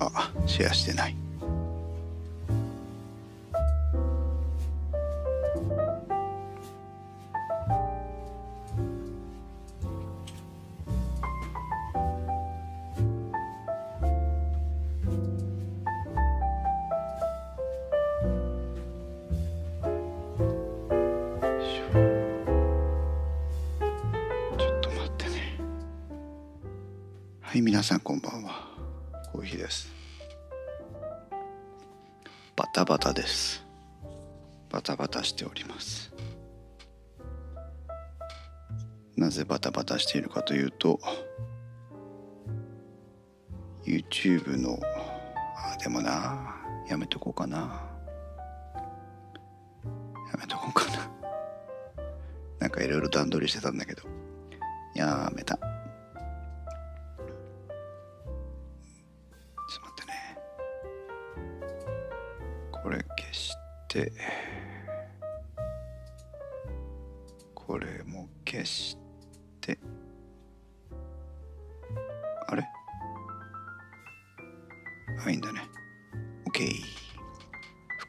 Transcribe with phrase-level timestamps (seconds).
[0.00, 1.29] あシェアしてない。
[40.80, 40.98] と
[43.84, 44.80] YouTube の
[45.56, 46.56] あでもな
[46.88, 47.86] やめとこうかな。
[50.32, 51.10] やめとこうかな。
[52.58, 54.02] なんかいろいろ段取りしてたんだけど
[54.96, 55.56] やめた。
[55.56, 55.66] ちょっ
[59.74, 60.12] と待ってね。
[62.82, 63.54] これ消し
[63.88, 64.12] て。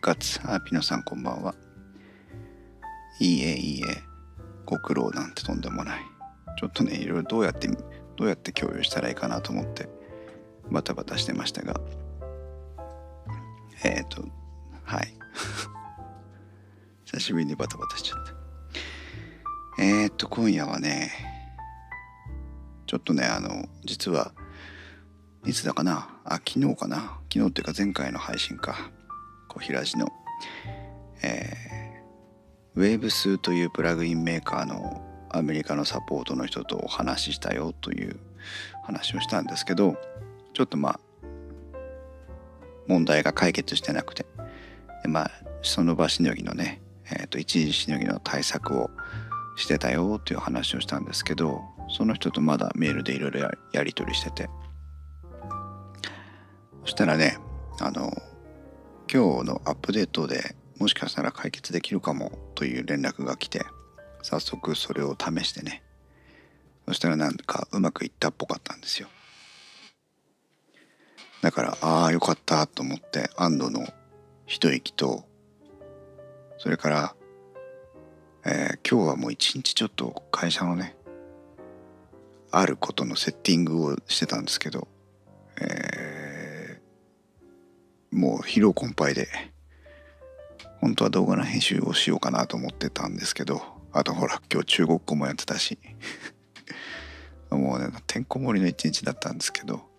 [0.01, 1.53] 活あピノさんこんばんは。
[3.19, 3.85] いいえいいえ。
[4.65, 6.01] ご苦労なんてとんでもない。
[6.59, 9.87] ちょっとねいろいろどうやってどうやって共有したらいいかなと思って
[10.71, 11.79] バタバタしてましたが。
[13.83, 14.27] えっ、ー、と
[14.83, 15.13] はい。
[17.05, 18.25] 久しぶりにバタバタしちゃっ
[19.77, 19.83] た。
[19.83, 21.11] えっ、ー、と今夜はね
[22.87, 24.33] ちょっとねあの実は
[25.45, 26.09] いつだかな？
[26.25, 27.19] あ昨日かな？
[27.31, 28.89] 昨日っていうか前回の配信か。
[29.51, 30.07] 小平寺の
[31.23, 38.19] えー、ウェーブスというプラグインメーカーのアメリカのサポートの人とお話ししたよという
[38.83, 39.95] 話をしたんですけど
[40.53, 40.99] ちょっとまあ
[42.87, 44.25] 問題が解決してなくて
[45.05, 45.31] まあ
[45.61, 48.89] その場しのぎのね、えー、と一時しのぎの対策を
[49.55, 54.49] してたよという話をしたんですけどその人とまだメールでいろいろやり取りしてて。
[56.83, 57.37] そしたらね
[57.79, 58.11] あの
[59.13, 63.65] 今日のアップデートでもしかしたら解決できるかもという連絡が来て
[64.21, 65.83] 早速それを試してね。
[66.87, 69.09] そしたらなんかうまくいったっぽかったんですよ。
[71.41, 73.85] だからああよかったと思って安堵の
[74.45, 75.25] 一息と
[76.57, 77.15] それから、
[78.45, 80.95] えー、今日はもう一日ちょっと会社のね
[82.49, 84.87] あることのセッティングをしてたんですけど、
[85.59, 86.20] えー、
[88.11, 89.27] もう疲労困憊で
[90.81, 93.61] 本当は動画の編集をしようかなと思ってたんですけど
[93.93, 95.77] あとほら今日中国語もやってたし
[97.49, 99.91] もうねてんこ盛りの一日だったんですけど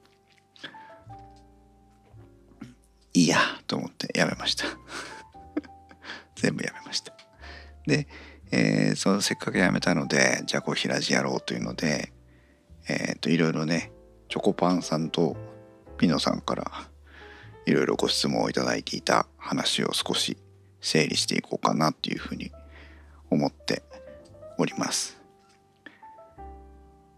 [3.14, 4.64] いいやと思ってやめました。
[6.34, 7.14] 全部やめました。
[7.86, 8.08] で、
[8.50, 12.12] えー、そのせっかくやめたのでじゃあこう平地やろうというので
[12.88, 13.92] えっ、ー、といろいろね
[14.30, 15.36] チョコパンさんと
[15.98, 16.90] ピノさんから
[17.66, 20.36] いろいろご質問をいただいていた話を少し
[20.80, 22.50] 整理していこうかなっていうふうに
[23.30, 23.82] 思って
[24.58, 25.18] おります。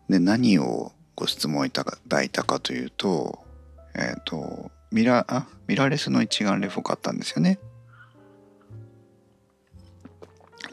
[0.09, 3.38] で何をご質問いただいたかというと
[3.94, 7.59] えっ、ー、とミラあミラーレスの一眼レフを買ったんですよね。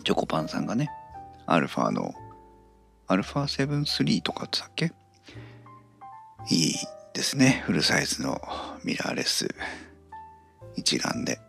[0.03, 0.89] チョコパンさんがね
[1.45, 2.13] アルファの
[3.07, 4.91] アルファ7 3とかってたっけ？
[6.49, 6.75] いい
[7.13, 7.61] ですね。
[7.65, 8.41] フルサイズの
[8.83, 9.53] ミラーレス。
[10.77, 11.39] 一眼で。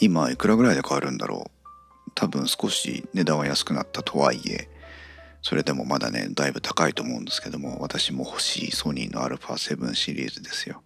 [0.00, 1.50] 今いくらぐらいで買えるんだろ
[2.06, 2.10] う。
[2.14, 4.68] 多分少し値段は安くなったとはいえ。
[5.42, 7.78] それでもまだねだいぶ高いと思うんですけども。
[7.80, 10.82] 私も欲しいソニーの α7 シリーズですよ。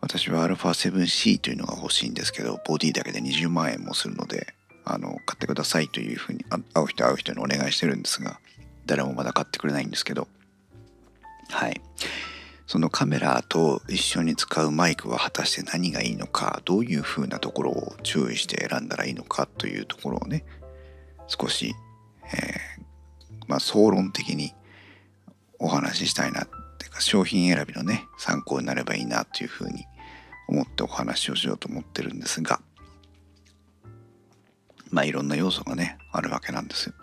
[0.00, 4.54] 私は α7C というのが欲しいんですけどボディだけで20万円もするので
[4.84, 8.40] あの買ってくださいというふうに会う人会う人にお願いしてるんですが
[8.84, 10.26] 誰もまだ買ってくれないんですけど。
[11.52, 11.80] はい。
[12.66, 20.46] そのカメラと一緒に使うマイクは果たして何がいいのかどういうふうなところを注意して選んだらいいのかというところをね
[21.26, 21.74] 少し、
[22.24, 24.54] えー、まあ、総論的に
[25.58, 29.84] お話ししたいなっていうか商品選びのね参考になればいいなというふうに
[30.48, 32.62] 思ってお話をしようと思ってるんですが
[34.90, 36.94] まあいろんな要素がねあるわけなんですよ。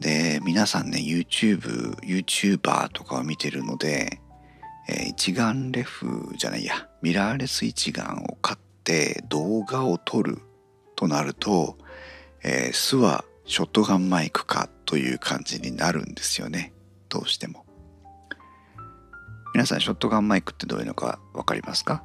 [0.00, 4.20] で皆さんね YouTube YouTuber とかを見てるので、
[4.88, 10.38] えー、一眼レフじゃないやミラーレス一眼を買って動画を撮る
[10.94, 11.78] となると、
[12.44, 16.72] えー、巣はショットガンマイクかという感じになるんですよね。
[17.08, 17.64] どうしても。
[19.54, 22.04] 皆さんショットガンマイクってどういうのか分かりますか？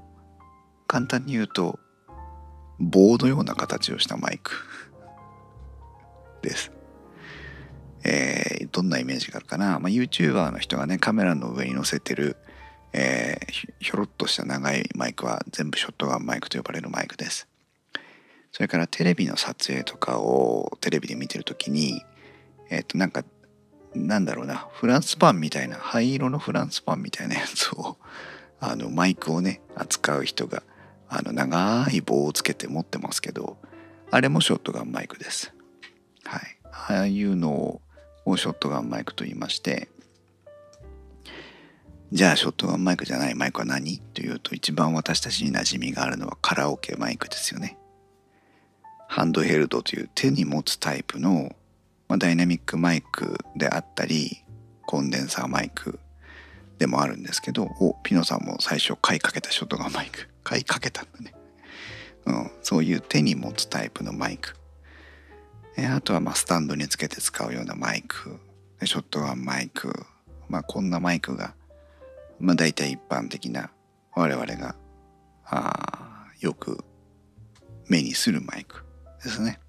[0.88, 1.80] 簡単に言うと
[2.80, 4.52] 棒のような形をしたマイク
[6.42, 6.72] です。
[8.04, 12.38] えー、どんなイメージがあるかな、まあ、YouTuber の人がねカメラの上に載せてる、
[12.94, 17.48] えー、ひょろっとした長いマイクは全部ショットガンマイクと呼ばれるマイクです。
[18.52, 22.02] それからテレビの撮影とかをテレビで見てる時に
[22.70, 23.24] えっ、ー、となんか
[23.94, 27.98] なんだろうなフランスパンみたいな灰色のフランスパンみたいなやつを
[28.60, 30.64] あのマイクをね扱う人が
[31.10, 33.58] あの長い棒をつけて持ってますけど
[34.12, 35.54] あれもショットガンマイクです。
[36.24, 37.82] はい、ああいうのを
[38.26, 39.88] をショットガンマイクと言いまして
[42.12, 44.00] じゃあショットガンマイクじゃないマイクは何？
[44.14, 47.78] というと一番私たちに馴染みがあるのはカラオケマイクですよね。
[49.08, 51.56] ハンドヘルドという手に持つタイプの
[52.08, 54.44] まあ、ダイナミックマイクであったり
[54.86, 55.98] コンデンサーマイク
[56.78, 60.28] でもあるんですけどおピノさんも最初買いかけたショットガンマイク。
[60.44, 61.34] 買いかけたんだね、
[62.26, 64.58] うん、そういう手に持つタイプのマイク。
[65.78, 68.40] えあとはまスタンドにつけて使うようなマイク。
[68.84, 70.06] ショットガンマイク。
[70.50, 71.54] まあこんなマイクが
[72.40, 73.72] まあ大体一般的な
[74.14, 74.76] 我々が
[75.46, 76.84] あよく
[77.88, 78.84] 目にするマイク
[79.24, 79.60] ですね。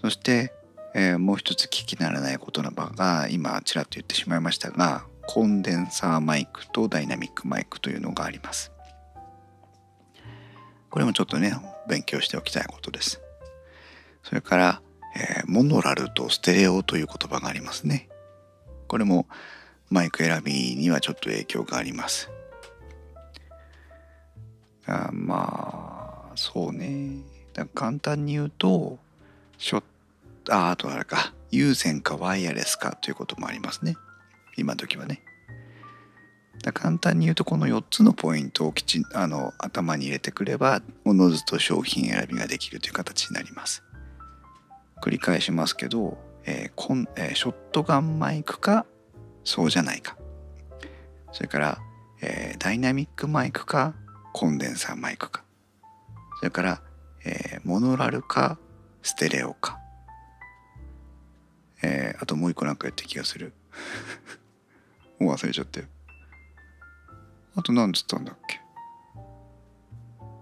[0.00, 0.52] そして
[0.94, 8.72] えー、もう一つ聞きならないことの場が今ちらっと言ってしまいましたがコンデンサーマイクとダイナミックマイクというのがあります。
[10.90, 11.54] これもちょっとね
[11.88, 13.22] 勉強しておきたいことです。
[14.22, 14.82] それから、
[15.16, 18.08] えー、モノラルとステレオという言葉がありますね。
[18.88, 19.26] これも
[19.90, 22.30] マイク選びにはちょっと影響があります。
[24.86, 27.22] あまあそうね。
[27.74, 28.98] 簡単に言うと
[29.58, 29.82] ショッ
[30.50, 31.34] ああとあれか。
[31.50, 33.96] 有線かワイヤレスかということもありますね。
[34.56, 35.22] 今時はね。
[36.72, 43.82] 簡単に言うとこの4つのポイントをきちあの頭に入れてくればおのずと商品選びができるという形になります。
[45.02, 48.86] 繰り返しますけど、えーコンえー、ショットガンマイクか
[49.44, 50.16] そうじゃないか。
[51.32, 51.78] それから、
[52.20, 53.94] えー、ダイナミックマイクか
[54.32, 55.42] コンデンサーマイクか。
[56.38, 56.82] それから、
[57.24, 58.58] えー、モノラルか
[59.02, 59.78] ステレオか。
[61.82, 63.52] えー、あともう一個なんかやった気がする。
[65.18, 65.86] もう忘れちゃったよ
[67.56, 68.60] あと何つったんだっけ？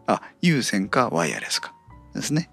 [0.06, 1.74] あ有線かワイヤレスか。
[2.14, 2.50] ですね。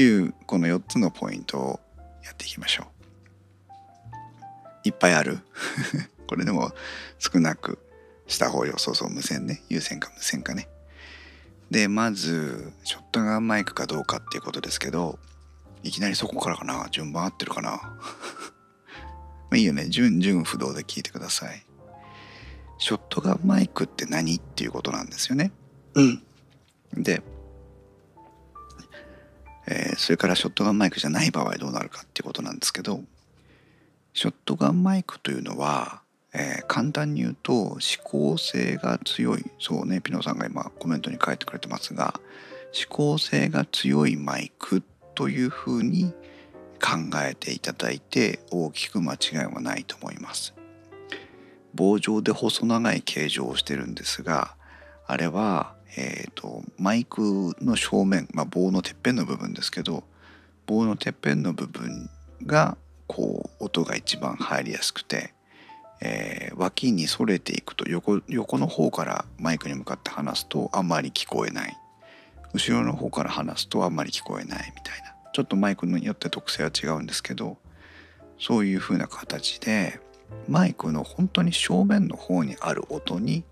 [0.00, 1.80] いうこの4つのポイントを
[2.24, 2.98] やっていきましょう。
[4.84, 5.40] いっぱいある。
[6.28, 6.72] これでも
[7.18, 7.78] 少なく
[8.26, 8.78] した方よ。
[8.78, 9.62] そうそう無線ね。
[9.68, 10.68] 有線か無線かね。
[11.70, 15.18] でまずショットガンマイクかどうかっていうことですけど
[15.82, 16.88] いきなりそこからかな。
[16.90, 17.70] 順番合ってるかな。
[19.50, 19.88] まあいいよね。
[19.88, 21.64] 順順不動で聞いてください。
[22.78, 25.50] ショットガンマイクって何っていうことなんですよね。
[25.94, 26.22] うん。
[26.94, 27.22] で、
[29.70, 33.02] えー、それからショットガンマイクじゃない場合どうなるかっていうことなんですけど
[34.14, 36.00] ショットガンマイクというのは、
[36.32, 42.18] えー、簡単に言うと指向性が強いそうねピノさんが今コメントに書いてくれてますが
[42.72, 44.82] 指向性が強いマイク
[45.14, 46.12] というふうに
[46.80, 50.54] 考えていただいて大きく間違いはないと思います。
[51.74, 54.54] 棒状で細長い形状をしてるんですが
[55.06, 60.04] あれは、えーと、マイクの正面、まあ、棒のてっぺんの部分ですけど
[60.64, 62.08] 棒のてっぺんの部分
[62.46, 62.76] が
[63.08, 65.34] こう音が一番入りやすくて、
[66.00, 71.76] えー、脇にそれていくと横横の方からマイクに向かって話すとあんまり聞こえない。
[72.54, 75.14] 後ろの方から話すとあんまり聞こえないみたいな。
[75.32, 77.58] ちょっとマイクによって特性は違うんですけど
[78.38, 80.00] そういう風な形で
[80.48, 83.44] マイクの本当に正面の方にある音に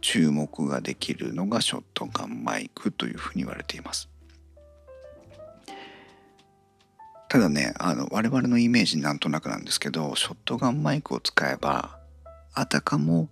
[0.00, 4.08] 注目ができるのがショットガンマイクというふうに言われています。
[7.28, 11.98] ただねあの我々のイメージなんとなくなんですけどショットガンマイクを使えば
[12.54, 13.28] あたかも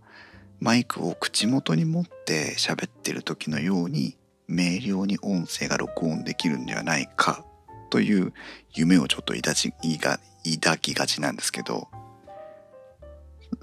[0.61, 4.19] マイクを口元に持って喋ってる時のように
[4.49, 7.45] 明瞭に音声が録音できるんではないか
[7.91, 8.33] という
[8.75, 11.89] 夢をちょっと抱ち抱きがちなんですけど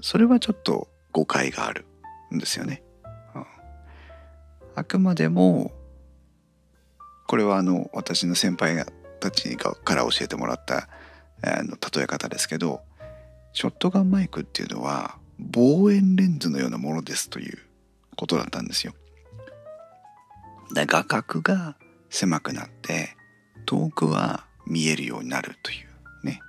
[0.00, 1.86] それはちょっと誤解がある
[2.34, 2.83] んですよね。
[4.74, 5.72] あくまでも
[7.26, 8.84] これはあの私の先輩
[9.20, 10.88] たちから教えてもらった
[11.42, 12.80] あの例え方ですけど
[13.52, 17.58] ショットガンマイクっていうのは望遠レンズのようなものですという
[18.16, 18.94] ことだったんですよ。
[20.74, 21.76] で画角が
[22.10, 23.16] 狭くなって
[23.66, 25.74] 遠くは見えるようになるとい
[26.22, 26.40] うね。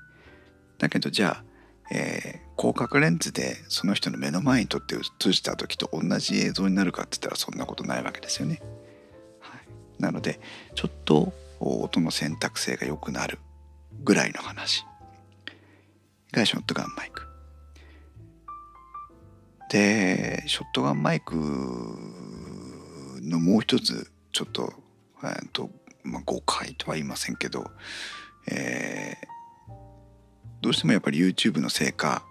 [0.78, 1.44] だけどじゃ
[1.92, 8.62] あ、え、広角レンズでその人の目の前にとって映した時と同じ映像になるかって言ったらそんなことないわけですよね。
[9.40, 10.40] はい、なので
[10.74, 13.40] ちょっと音の選択性が良くなる
[14.04, 14.86] ぐらいの話
[16.32, 17.24] がショットガンマイク。
[19.70, 21.36] でショットガンマイク
[23.22, 24.72] のもう一つちょっと,、
[25.24, 25.70] えーと
[26.04, 27.72] まあ、誤解とは言いませんけど、
[28.48, 29.74] えー、
[30.62, 32.24] どうしてもやっぱり YouTube のせいか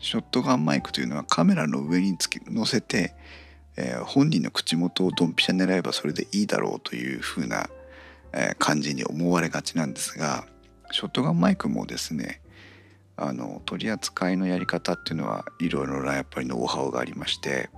[0.00, 3.14] ショットガンマイクというのはカメラの上につき乗せて、
[3.76, 7.68] えー、本人の口元をドンピシャ狙えばそれでいいだろうというふうな、
[8.32, 10.46] えー、感じに思われがちなんですが
[10.90, 12.40] ショットガンマイクもですね
[13.16, 17.68] あの取り扱いのやり方っていうのはいろいろなやっぱりノウハウがありまして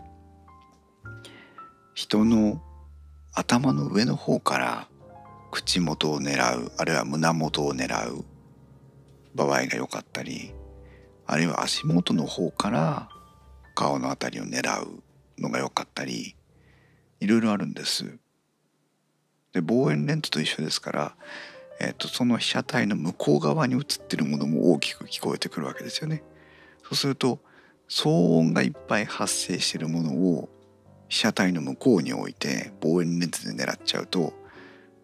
[1.94, 2.62] 人の
[3.32, 4.88] 頭の上の方から
[5.50, 8.24] 口元を狙うあるいは胸元を狙う
[9.34, 10.52] 場合が良かったり
[11.32, 13.08] あるいは足元の方から
[13.74, 15.02] 顔の辺りを狙う
[15.38, 16.34] のが良かったり
[17.20, 18.18] いろいろあるんです。
[19.52, 21.16] で望遠レンズと一緒ですから
[21.80, 26.22] えーと、その被写体の向こう側に映ってるものも大きく聞こえてくるわけですよね。
[26.82, 27.40] そうすると
[27.88, 30.50] 騒音がいっぱい発生しているものを
[31.08, 34.34] 被写体の向こうに置いて望遠レンズで狙っちゃうと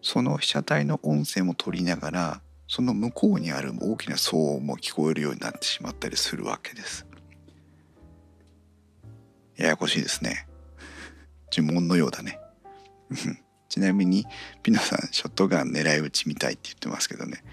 [0.01, 7.07] その被写体の音声も取りながらその向こうにある大きな騒音も聞こえるようになってしまったりするわけです。
[9.55, 10.47] ややこしいですね。
[11.51, 12.39] 呪文のようだね。
[13.69, 14.25] ちなみに
[14.63, 17.43] ピノさんショットガン狙い撃ちみたいって言ってますけどね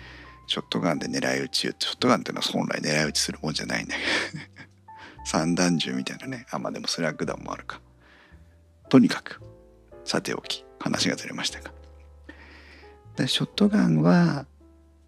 [0.47, 4.51] ショットガンで狙い撃ちショットガンってのは本来狙い撃ちするもんじゃないんだけどね
[5.25, 7.81] 散弾銃みたいなねあまあでもそれはグダンもあるか
[8.89, 9.41] とにかく
[10.05, 11.73] さておき話がずれましたが
[13.17, 14.47] でショットガンは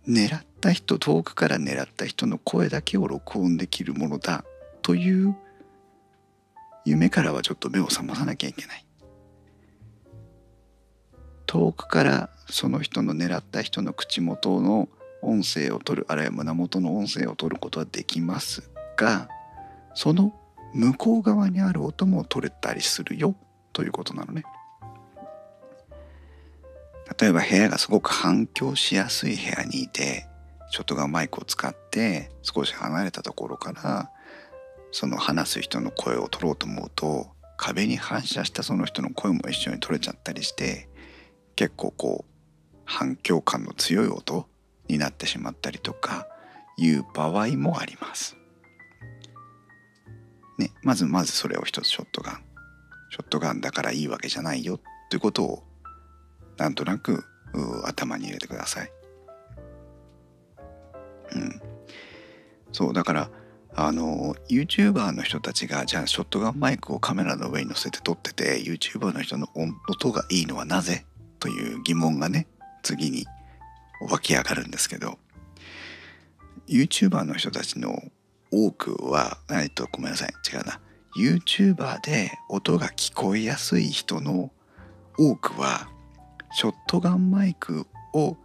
[0.08, 4.44] 狙った人遠くから狙った人の声だけを録音できるものだ
[4.82, 5.36] という
[6.84, 8.84] 夢からはちょっと目を覚まさなきゃいけない
[11.46, 14.88] 遠くからその人の狙った人の口元の
[15.22, 19.28] 音声を取るあるいは胸元の音声を取ることはできますが
[19.94, 20.32] その
[20.72, 23.34] 向こう側にある音も取れたりするよ
[23.72, 24.44] ということなのね。
[27.20, 30.26] 例えば部屋がすごく反響しやすい部屋にいて
[30.70, 34.10] ショットガンマイクを使って少し離れたところから
[34.92, 40.88] その話す人の声を取ろうと思うと壁に反射したその人の声も一緒に取れちゃったりして
[41.54, 44.46] 結構こう反響感の強い音
[44.88, 46.28] になってしまったりとか
[46.76, 48.36] いう場合もあります。
[50.58, 52.42] ね、まずまずそれを一つショットガン
[53.10, 54.80] ショットガンだからいいわけじゃないよ
[55.10, 55.65] ということを
[56.56, 57.24] なんとなく
[57.84, 58.92] 頭に入れてください。
[61.34, 61.60] うん、
[62.72, 63.30] そうだから
[63.74, 69.48] あの YouTuber の人たちがじゃあショットガンマイクをカメラの上に乗せて撮ってて YouTuber の人の
[69.88, 71.04] 音がいいのはなぜ？
[71.40, 72.46] という疑問がね
[72.82, 73.26] 次に
[74.10, 75.18] 湧き上がるんですけど
[76.68, 78.02] YouTuber の人たちの
[78.50, 80.80] 多くはえっとごめんなさい違うな。
[81.18, 84.50] YouTuber で音が聞こえやすい人の
[85.18, 85.88] 多くは
[86.58, 88.38] ショットガンマイクを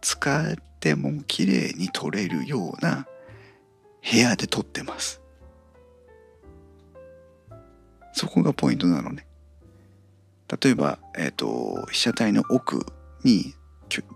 [0.00, 3.08] 使っても綺麗に撮れるような
[4.08, 5.20] 部屋で撮ってます。
[8.12, 9.26] そこがポイントなのね。
[10.62, 12.86] 例えば、えーと、被写体の奥
[13.24, 13.52] に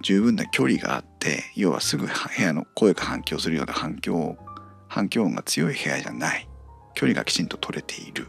[0.00, 4.36] 十分な距離があって要はすぐ部屋の声が反響するような反響
[4.86, 6.48] 反響音が強い部屋じゃない。
[6.94, 8.28] 距離がきちんと取れている。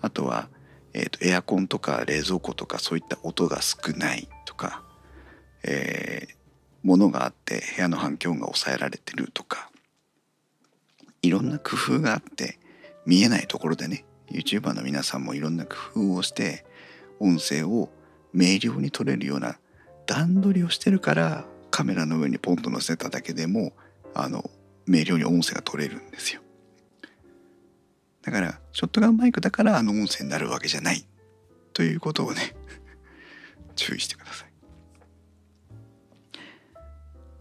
[0.00, 0.48] あとは、
[0.94, 4.82] えーと、エアコンとか冷蔵庫とかそういった音が少ないとか、
[5.64, 6.34] えー、
[6.86, 9.70] ものがあって部屋の反響音が抑えられてるとか
[11.20, 12.58] いろんな工夫があって
[13.06, 16.64] 見えないところでね YouTuber の皆さんもいろんな工夫をして
[17.18, 17.90] 音声を
[18.32, 19.58] 明瞭に撮れるような
[20.06, 23.72] 段取りをしてるからカメラの上にポンと載せただけでも
[24.14, 24.48] あの
[24.86, 26.43] 明瞭に音声が取れるんですよ。
[28.24, 31.06] だからショットガンマイクだからあの音声になるわけじゃない
[31.72, 32.54] ということをね
[33.76, 34.52] 注意してください。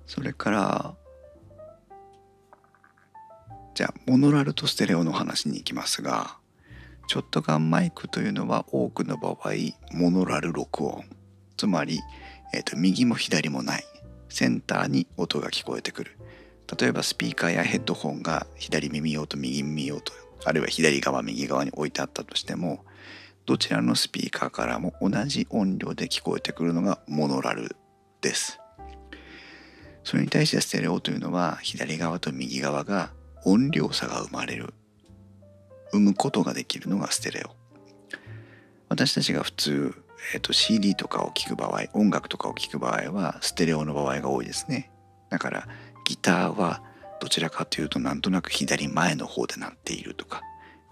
[0.05, 0.95] それから
[3.73, 6.37] じゃあモノラルとステレオの話に行きますが
[7.07, 9.51] ショットガンマイクというのは多くの場合
[9.91, 11.03] モノラル録音。
[11.57, 11.99] つまり、
[12.53, 13.83] えーと、右も左もない。
[14.29, 16.17] センターに音が聞こえてくる。
[16.79, 20.13] 例えばスピーカーやヘッドホンが左耳用と右耳用と
[20.45, 22.85] あるいは左側右側に置いてあったとしても
[23.45, 27.75] どちらのスピーカーからも同じ音量で聞こえてくるのがモノラル
[28.21, 28.59] です。
[30.03, 33.11] それに対してステレオというのは左側と右側が
[33.45, 34.73] 音量差が生まれる。
[35.91, 37.51] 生むことができるのがステレオ。
[38.89, 39.95] 私たちが普通、
[40.33, 44.91] えーと、CD とかを聴く場合音楽とかを聴く場合はステレオの場合が多いですね。
[45.29, 45.67] だから
[46.05, 46.81] ギターは
[47.23, 50.41] どちらかというとなんとなく左前の方で鳴っているとか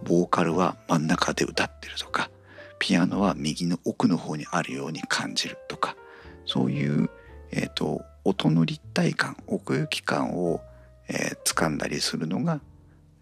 [0.01, 2.29] ボーカルは真ん中で歌ってるとか
[2.79, 5.97] ピアノは右の奥の方にあるように感じるとか
[6.45, 7.09] そういう、
[7.51, 10.61] えーと、音の立体感奥行き感を、
[11.09, 12.61] えー、掴んだりするのが、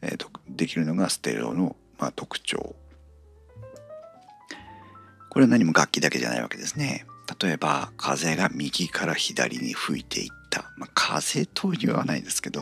[0.04, 2.76] えーと、できるのがステレオの、まあ、特徴。
[5.32, 7.08] これは何も楽器だけじゃないわけですね。
[7.42, 12.62] 例えば風が右から左に吹いていった、まあ、風と言わないですけど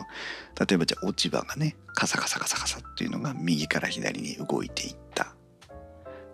[0.68, 5.34] 例えばじゃあ落ち葉がねカサカサカサカサっていうのが右から左に動いていった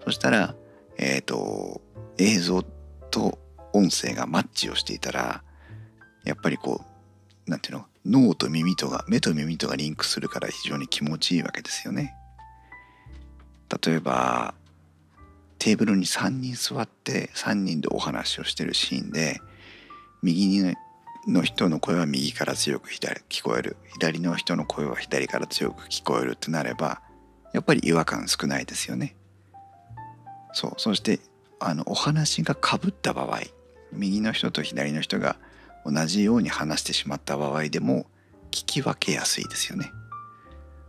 [0.04, 0.54] そしたら、
[0.98, 1.80] えっ、ー、と、
[2.18, 3.38] 映像と
[3.72, 5.42] 音声がマッチをしていたら、
[6.24, 6.84] やっぱりこ
[7.46, 12.14] う、なんていうの脳と耳とが、目と耳とがリンクするから非常に気持ちいいわけですよね。
[13.82, 14.54] 例えば、
[15.58, 19.40] テーブルに3人座って3人でお話をしてるシーンで、
[20.22, 20.74] 右に
[21.26, 23.76] の人の声は右から強く左聞こえる。
[23.92, 27.00] 左の人の声は左から強く聞こえるってなれば
[27.52, 29.16] やっぱり違和感少ないですよね。
[30.52, 30.72] そう。
[30.76, 31.20] そして
[31.60, 33.40] あのお話がかぶった場合
[33.92, 35.36] 右の人と左の人が
[35.86, 38.06] 同じように話してしまった場合でも
[38.50, 39.90] 聞き分けやすいですよね。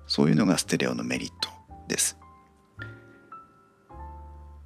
[0.08, 1.50] そういうのがステレオのメリット
[1.88, 2.18] です。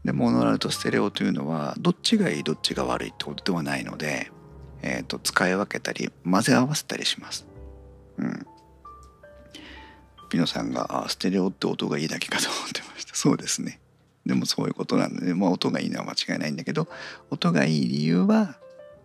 [0.03, 4.31] でモノラルとステレオというのはどっちがいいどっちが悪いってことではないので、
[4.81, 7.45] えーと、使い分けたり混ぜ合わせたりします。
[8.17, 8.45] うん。
[10.29, 13.15] ピノさんがあステレオって音がいいだけかと思ってました。
[13.15, 13.79] そうですね。
[14.25, 16.87] でもそういうことなんで、まあ、音がいいのは間違いないんだけど
[17.31, 18.57] 音がいい理由は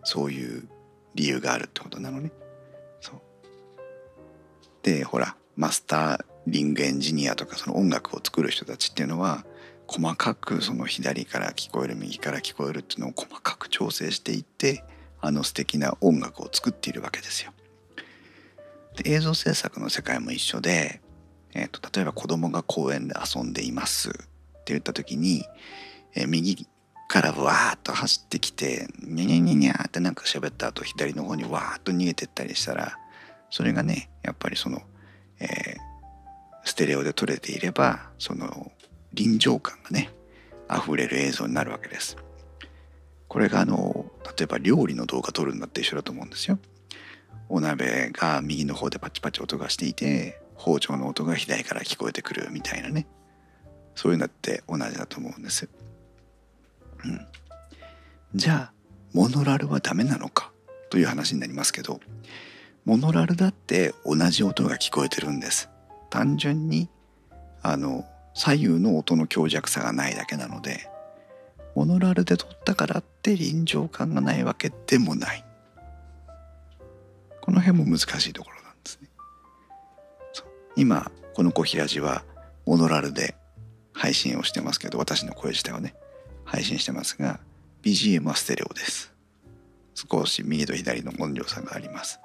[0.03, 0.67] そういう
[1.15, 2.31] 理由があるってことなのね。
[3.01, 3.21] そう。
[4.83, 9.45] でほらマスターリングエンジニアとかその音楽を作る人たちっていうのは
[9.87, 14.83] 細かくその左から聞こえる右から聞こえるっていうのを細かく調整していって
[15.25, 17.51] あの素敵な音楽を作っているわけですよ。
[18.95, 21.01] で映像制作の世界も一緒で、
[21.53, 25.43] えーと例えば子供が公園で遊んでいますって言った時に、
[26.13, 26.67] えー、右
[27.07, 32.97] からわーっと走ってきてニャニャニャニャってなんか喋った後左の方にわーっと逃げてったりしたら
[33.49, 34.81] それがねやっぱりその、
[35.39, 35.47] えー、
[36.63, 38.71] ステレオで撮れていればその
[39.13, 40.11] 臨場感がね
[40.69, 42.17] 溢れる映像になるわけです。
[43.35, 44.05] これがあの
[44.37, 46.57] 例えば料理の動画撮るんだって一緒だと思うんですよ。
[47.49, 53.07] お鍋が右の方でパチパチ音がしていて包丁の音が左から聞こえてくるみたいなね
[53.93, 55.67] そういうのって同じだと思うんです。
[57.03, 57.27] うん、
[58.33, 58.73] じゃあ
[59.11, 60.53] モノラルはダメなのか
[60.89, 61.99] という話になりますけど
[62.85, 65.69] モノラルだって同じ音が聞こえてるんです。
[66.09, 66.87] 単純に
[67.61, 70.89] あの左右の音の強弱差がないだけなので
[71.75, 75.43] モノラルで撮ったからって臨場感がないわけでもない。
[77.41, 79.09] この辺も難しいところなんですね。
[80.75, 82.23] 今この小平寺は
[82.67, 83.35] モノラルで
[83.93, 85.95] 配信をしてますけど私の声自体をね
[86.43, 87.39] 配信してますが
[87.81, 89.13] BGM はステレオです
[89.95, 92.19] 少し右と左の音量差があります、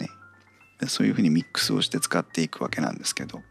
[0.00, 0.08] ね、
[0.88, 3.42] そういうふうにミックスをして使っていくわけなんですけど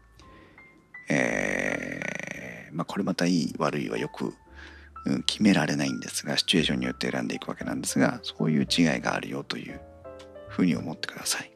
[1.08, 4.34] えー、まあこれまたいい悪いはよく、
[5.26, 9.80] 決められないんですがシチュエーションによって選んでいくわけなんですがそういう違いがあるよという
[10.48, 11.50] ふうに思ってください。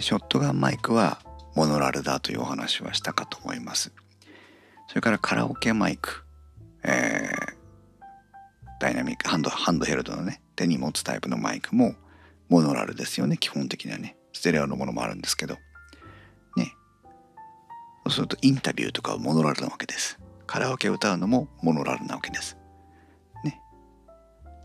[0.00, 1.20] ショットガンマイクは
[1.54, 3.92] モノラルだというお話はしたかと思います。
[4.88, 6.24] それからカラオケマイク、
[6.84, 11.94] えー、ダイナミックハンドハンドヘルドのね手に持つタイプのマイクも
[12.48, 13.36] モノラルですよね。
[13.36, 14.16] 基本的にはね。
[14.32, 15.54] ステレオのものもあるんですけど。
[16.56, 16.74] ね。
[18.04, 20.18] そうするとインタビューとかはモノラルなわけです。
[20.48, 22.56] カラオケ歌うのもモノラルなわけです。
[23.44, 23.60] ね。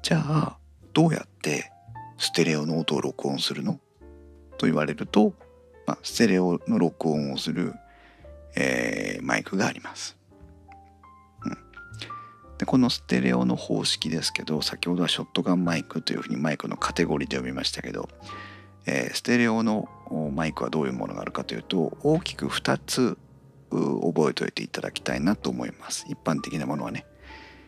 [0.02, 0.58] じゃあ
[0.93, 1.72] どうやって
[2.17, 3.80] ステレオの音を録音するの？
[4.58, 5.34] と言われると
[5.86, 7.74] まあ、ステレオの録音をする、
[8.56, 10.17] えー、マイクがあります。
[12.60, 18.08] でこのステレオの方式ですけど先ほどはショットガンマイクというふうにマイクのカテゴリーで呼びましたけど、
[18.86, 19.89] えー、ステレオの
[20.34, 23.17] マイクはどういうものがあるかというと大きく2つ
[23.73, 26.05] 覚えておいていただきたいなと思います。
[26.09, 27.05] 一般的なものはね。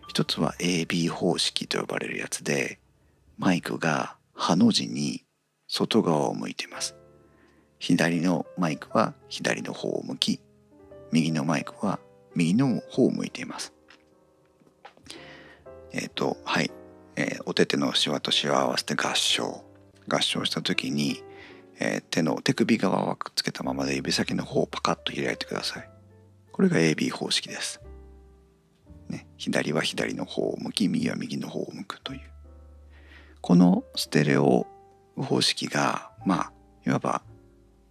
[0.07, 2.79] 一つは AB 方式と呼ばれるやつで
[3.37, 5.25] マイクがハの字に
[5.67, 6.95] 外側を向いています。
[7.79, 10.39] 左のマイクは左の方を向き
[11.11, 11.99] 右のマイクは
[12.33, 13.73] 右の方を向いています。
[15.91, 16.71] えっ、ー、とはい、
[17.15, 19.63] えー、お手手のシワとシワを合わせて合掌。
[20.07, 21.23] 合掌した時に、
[21.79, 25.94] えー、手の手首側はくっつけたままで指先の方をパカッと開いてください。
[26.55, 27.81] これが AB 方式です、
[29.09, 32.21] ね、左は左の方を向き右は右の方を向くという。
[33.41, 34.65] このステレオ
[35.17, 36.53] 方式がまあ
[36.87, 37.23] いわば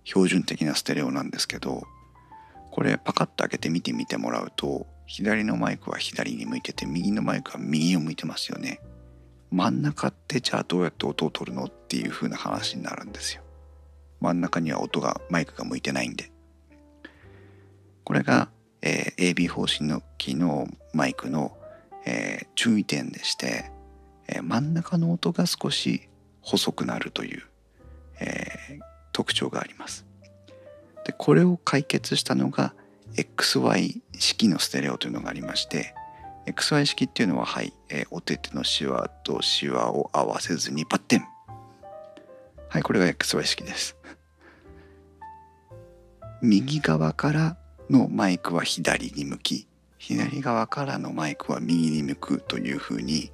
[0.04, 1.82] 標準的なステレオなんですけど
[2.70, 8.80] これパカッと開けて見てみてもらうと左のマイクは左に向いてて右のマイクは右を向いてますよね。
[9.50, 13.42] 真ん中ってじゃあどうやって音を取るのっていう風な話になるんですよ。
[14.20, 16.32] 真ん中には音がマイクが向いてないんで。
[18.04, 18.50] これが、
[18.86, 21.56] えー、AB 方針の機のマイクの、
[22.04, 23.70] えー、注意点でして、
[24.28, 26.08] えー、真ん中の音が少し
[26.42, 27.42] 細くなるという、
[28.20, 28.80] えー、
[29.12, 30.04] 特徴があります。
[31.06, 32.74] でこれを解決したのが
[33.16, 35.94] XY 式のステレオというのがありまして
[36.46, 41.24] XY 式っていうのははい、えー、お手手のシワとシワを合わせずにパッテン
[42.68, 43.96] はいこれが XY 式です
[46.42, 47.56] 右側から
[47.90, 49.66] のマイクは左に向き
[49.98, 53.30] 左側からのマイクは右に向くというふうに、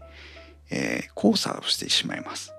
[0.71, 2.55] えー、交差をしてしまいます。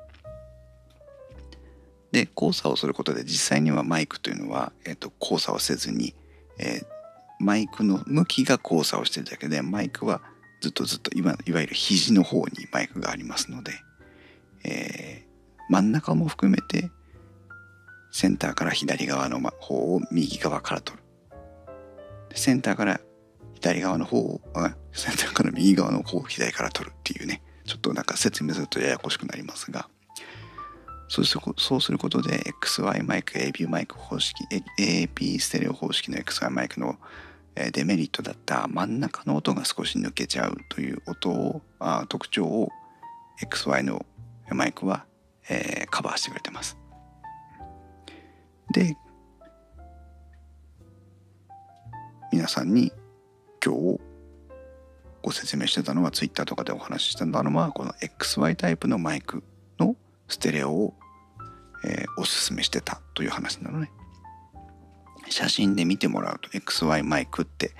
[2.11, 6.13] で交差をすることで実際にはマイクというのは、えーと、交差をせずに、
[6.59, 6.85] えー、
[7.39, 10.21] マイクの向きが交差をしてるだけでマイクは
[10.59, 13.71] ずっとずっと今いわゆる肘の方にマイクがありますので、
[14.65, 16.91] えー、真ん中も含めて
[18.11, 21.00] センターから左側の方を右側から取る。
[22.35, 23.01] センターから
[23.55, 24.41] 左側の方を
[24.91, 29.87] センターから右側の方を左から取るっていうねちょっとなんか説明するとややこしくなりますが
[31.07, 34.45] そうするそうすることで XY マイク AB マイク方式
[34.79, 36.97] AB ステレオ方式の XY マイクの
[37.73, 42.69] デメリットだった真ん中の音が少し抜けちゃうという音をあ特徴を
[43.43, 44.05] XY の
[44.51, 45.05] マイクは、
[45.49, 46.77] えー、カバーしてくれてます。
[48.73, 48.95] で
[52.41, 52.91] 皆さんに
[53.63, 53.99] 今日
[55.21, 59.43] ご説明してたのは Twitter とかでお話ししたのはこの XY タイプのマイク
[59.77, 59.95] の
[60.27, 60.93] ステレオを
[61.83, 63.91] えー、おすすめしてたという話なのね。
[65.29, 67.75] 写真で見てもらうと XY マイクって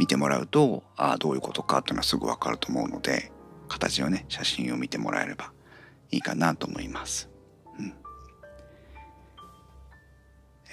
[0.00, 3.30] 見てもらうとああどういうことかっていうのはすぐ分かると思うので
[3.68, 5.52] 形をね写真を見てもらえれば
[6.10, 7.30] いいかなと思います。
[7.78, 7.94] うん、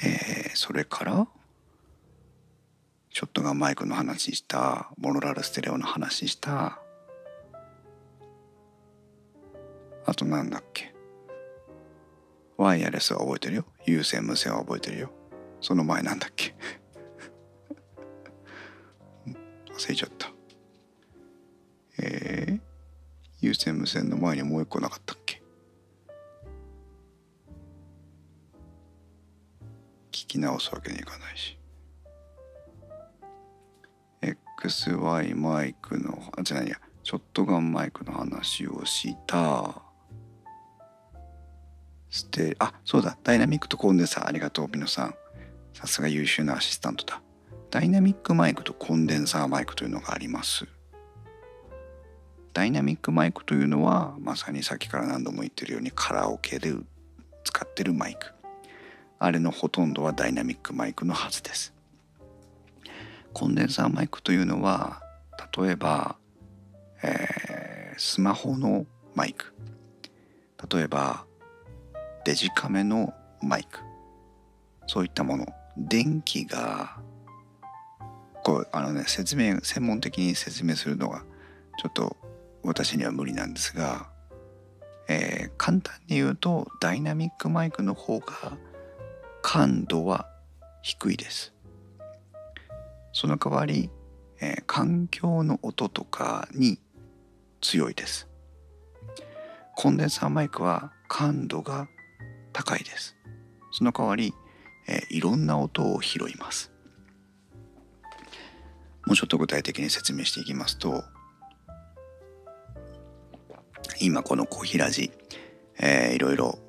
[0.04, 1.28] えー、それから
[3.18, 6.78] ショットガンマイクの話したモノラルステレオの話した。
[10.06, 10.94] あとなんだっけ？
[12.58, 13.66] ワイヤレスは覚えてるよ。
[13.88, 15.10] 有線無線は覚えてるよ。
[15.62, 16.54] その前なんだっけ？
[19.76, 20.32] 忘れちゃった。
[21.98, 22.60] えー、
[23.42, 25.42] 有線無線の前にもう一個なかったっけ？
[30.12, 31.57] 聞き直すわけにいかないし。
[34.58, 36.78] XY マイクのあじゃないや。
[37.04, 39.82] ショットガンマイクの話をした。
[42.10, 43.18] してあそうだ。
[43.24, 45.16] ダイナミックとコンデンサーありがとう皆さん。
[45.74, 47.22] さすが優秀なアシスタントだ。
[47.70, 50.66] ダイナミックマイクとコンデンサーマイクというのがあります。
[52.54, 56.74] ダイナミックマイクというのはまさにさっきから何度も言ってるようにカラオケで
[57.44, 58.34] 使ってるマイク。
[59.20, 61.77] あれのほとんどはダイナミックマイクのはずです。
[63.38, 65.00] コンデンサーマイクというのは
[65.56, 66.16] 例えば、
[67.04, 69.54] えー、スマホのマイク。
[70.74, 71.24] 例えば
[72.26, 73.82] デジカメのマイク。
[74.88, 75.46] そういったもの。
[75.78, 76.98] 電気が
[78.44, 81.24] こうあのね説明専門的に説明するのが
[81.78, 82.18] ちょっと
[82.64, 84.10] 私には無理なんですが、
[85.08, 88.58] えー、簡単に言うとダイナミックマイクの方が
[89.44, 90.28] 感度は
[90.82, 91.54] 低いです。
[93.20, 93.90] その代わり、
[94.40, 96.78] えー、環境の音とかに
[97.62, 98.28] 強いです。
[99.76, 101.88] コンデンサーマイクは感度が
[102.54, 103.18] 高いです。
[103.72, 104.36] その代わり、
[104.88, 106.72] えー、いろんな音を拾います。
[109.08, 111.04] もうちょっと具体的に説明していきますと
[114.00, 115.12] 今このコーヒラジ、
[115.80, 116.60] えー、いろいろ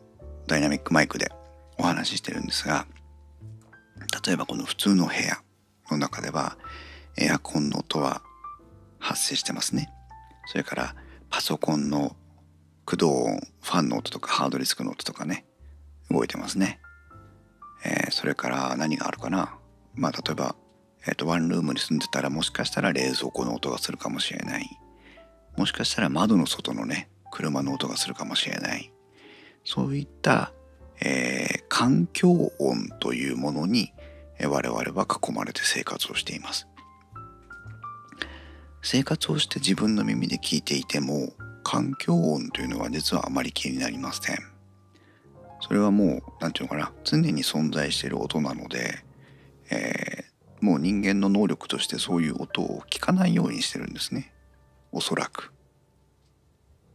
[0.47, 1.31] ダイナミックマイクで
[1.77, 2.87] お話ししてるんですが
[4.25, 5.43] 例えばこの普通の部屋
[5.91, 6.57] の中では
[7.17, 8.23] エアコンの音は
[8.99, 9.91] 発生してますね。
[10.47, 10.95] それから
[11.31, 12.17] パソコンの
[12.87, 15.45] 駆動音ファンの音とかハードディスクの音とかね
[16.11, 16.81] 動いてますね、
[17.85, 19.55] えー、それから何があるかな。
[19.95, 20.57] まあ例えば、
[21.07, 24.67] えーと、ワンルームに住んでたらもしかしたら冷蔵庫の音がするかもしれない。
[25.57, 28.93] もしかしたら窓の外のね車の音がするかもしれない。
[29.65, 30.53] そういった、
[31.03, 33.93] えー、環境音というものに
[34.47, 36.69] 我々は囲まれて生活をしています。
[38.83, 41.33] 生活をして自分の耳で聞いていても
[41.65, 44.37] 環境音というのは実はあまり気になりません。
[45.61, 49.05] それはもう何て言うのかな常に存在している音なので、
[49.71, 54.33] えー、もう人間の能力としてそういう音を聞かないようにしてるんですね。
[54.93, 55.53] おそらく。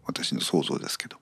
[0.05, 1.17] 私の想像ですけど。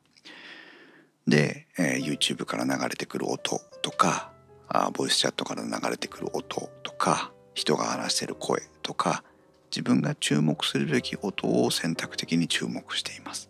[1.28, 4.32] で、えー、YouTube から流れてくる音とか
[4.74, 9.24] あボイスチャットから流れてくる音とか人が話してる声とか
[9.70, 13.50] 自分が注目するべき音を選択的に注目しています。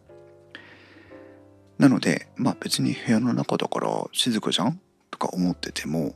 [1.78, 4.80] なのでまあ別に部屋の中だから静かじゃん
[5.10, 6.16] とか思ってても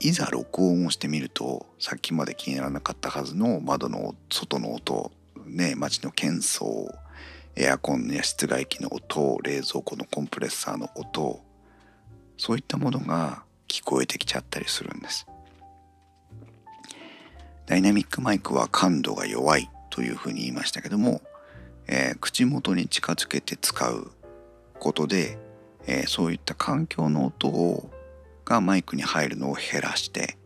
[0.00, 5.12] いざ録音をしてみるとさっきまで気にならなかったはずの窓の外の音
[5.46, 6.90] ね街の喧騒
[7.56, 11.40] エアコンや室外機の音冷蔵庫のコンプレッサーの音
[12.36, 15.26] そういったものが聞こえてきちゃったりするんです。
[17.66, 21.20] ダイナミックマイクは感度が弱いというふうに言いましたけども、
[21.86, 24.10] えー、口元に近づけて使う
[24.78, 25.38] ことで、
[25.86, 27.90] えー、そういった環境の音を
[28.46, 30.38] がマイクに入るのを減らして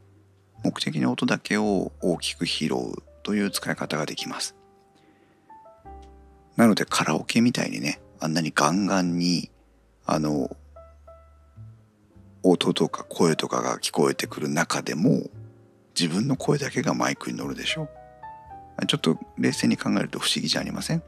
[0.65, 4.57] 目的の音だけを大きく拾うという使い方ができます。
[6.57, 9.51] なのでカラオケみたいにねあんなにガンガンに
[10.05, 10.57] あの
[12.43, 15.23] 音とか声とかが聞こえてくる中でも
[15.99, 17.89] 自分の声だけがマイクに乗るでしょ
[18.87, 21.03] ちょっと冷静に考えると不思議じゃありません？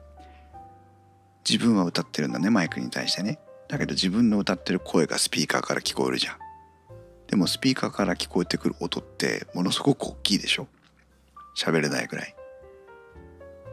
[1.48, 3.38] 自分は歌ってるんだねマイクに対してね。
[3.66, 6.36] だけど自分の歌ってる声がスピーカーから聞こえるじゃん。
[7.26, 10.68] でもスピーカーから聞こえてくる音ってものすごく大きいでしょ？
[11.56, 12.36] 喋れないぐらい。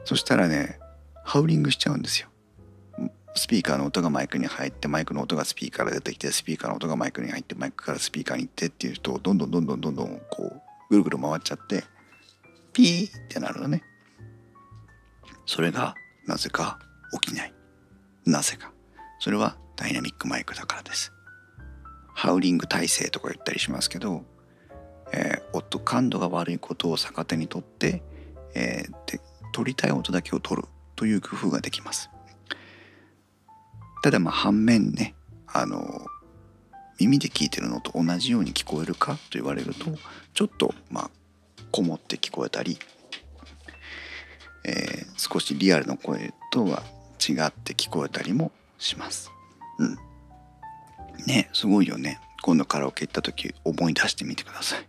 [0.05, 0.79] そしたらね
[1.23, 2.29] ハウリングしちゃうんですよ。
[3.35, 11.83] スピーカーの音がマイクに入ってマイクの音がスピーカーから出てきてスピーカーの音がマイクに入ってマイクからスピーカーに行ってっていうとどんどんどんどんどんどんこうぐるぐる回っちゃって
[12.73, 13.83] ピーってなるのね。
[15.45, 15.95] それが
[16.27, 16.79] なぜか
[17.21, 17.53] 起きない。
[18.25, 18.71] なぜか。
[19.19, 21.11] それはダイナミックマイクだからです。
[22.13, 24.23] ハウリング体制とか言ったりしますけど、
[25.13, 28.03] えー、音感度が悪いことを逆手にとって、
[28.53, 29.19] えー、で
[29.53, 32.09] 取りたい音だけを取るという工夫ができます。
[34.01, 35.15] ただまあ反面ね
[35.47, 36.05] あの
[36.99, 39.85] 耳で聞いてるのと同じように聞こえるかと言われると
[40.33, 41.09] ちょっとまあ
[41.71, 42.77] こもって聞こえたり、
[44.65, 46.83] えー、少しリアルの声とは
[47.19, 49.31] 違って聞こえたりもします。
[49.79, 49.97] うん。
[51.25, 52.19] ねすごいよね。
[52.41, 54.85] 今度カラオケ行った時思い出してみてください。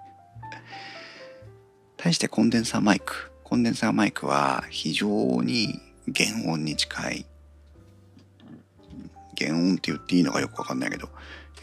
[1.96, 3.30] 対してコンデンサーマイク。
[3.44, 5.78] コンデンサーマイクは非常に
[6.14, 7.26] 原音に近い
[9.42, 11.08] 原音って言っていいのかよくわかんないけど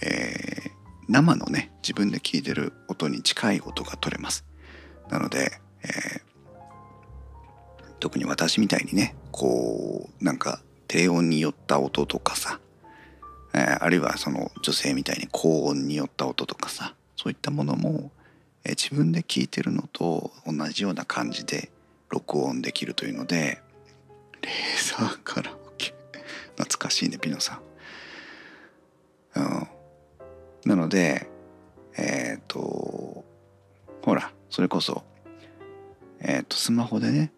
[0.01, 0.71] えー、
[1.07, 4.45] 生のね自分で聞いてる音に近い音が取れます
[5.09, 6.21] なので、えー、
[7.99, 12.59] 特に私みたいにねこうなんか低音によった音とかさ、
[13.53, 18.11] えー、あるいはその女性みたいに高音によった音とかさそういったものも、
[18.63, 21.71] えー、自分で聞いてるのと同じような感じで
[22.09, 23.61] 録音できるというので
[24.41, 25.93] レーザーカラオケ
[26.57, 27.68] 懐かしいねピノさん。
[29.35, 29.67] うん。
[30.65, 31.29] なので
[31.97, 33.25] えっ、ー、と
[34.03, 35.03] ほらそれこそ
[36.19, 37.31] えっ、ー、とスマホでね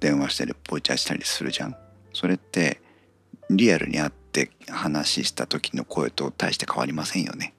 [0.00, 1.76] 電話したりボイチャしたりするじゃん。
[2.12, 2.80] それって
[3.48, 7.54] リアルに会って話した時の声と大して変わりませんよね。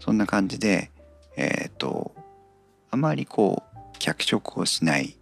[0.00, 0.90] そんな感じで
[1.36, 2.12] えっ、ー、と
[2.90, 5.16] あまりこう脚色をしない。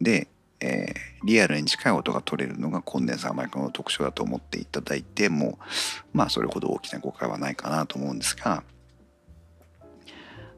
[0.00, 0.28] で
[0.64, 5.58] えー、リアルに近い音が取れるのがコンデンサーマイクの特徴だと思っていただいても
[6.14, 8.64] まあそれほど大きな誤解はないかなと思うんですが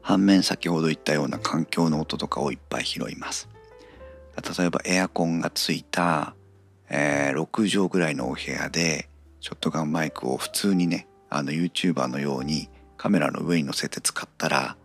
[0.01, 3.49] 反面先ほど言ったような環境の音とかをいっぱい拾います。
[4.57, 6.33] 例えばエアコンがついた、
[6.89, 9.09] えー、6畳ぐらいのお部屋で
[9.41, 14.77] ショットガンマイクを普通にねあの YouTuber のようにカメラの上に乗せて使ったら、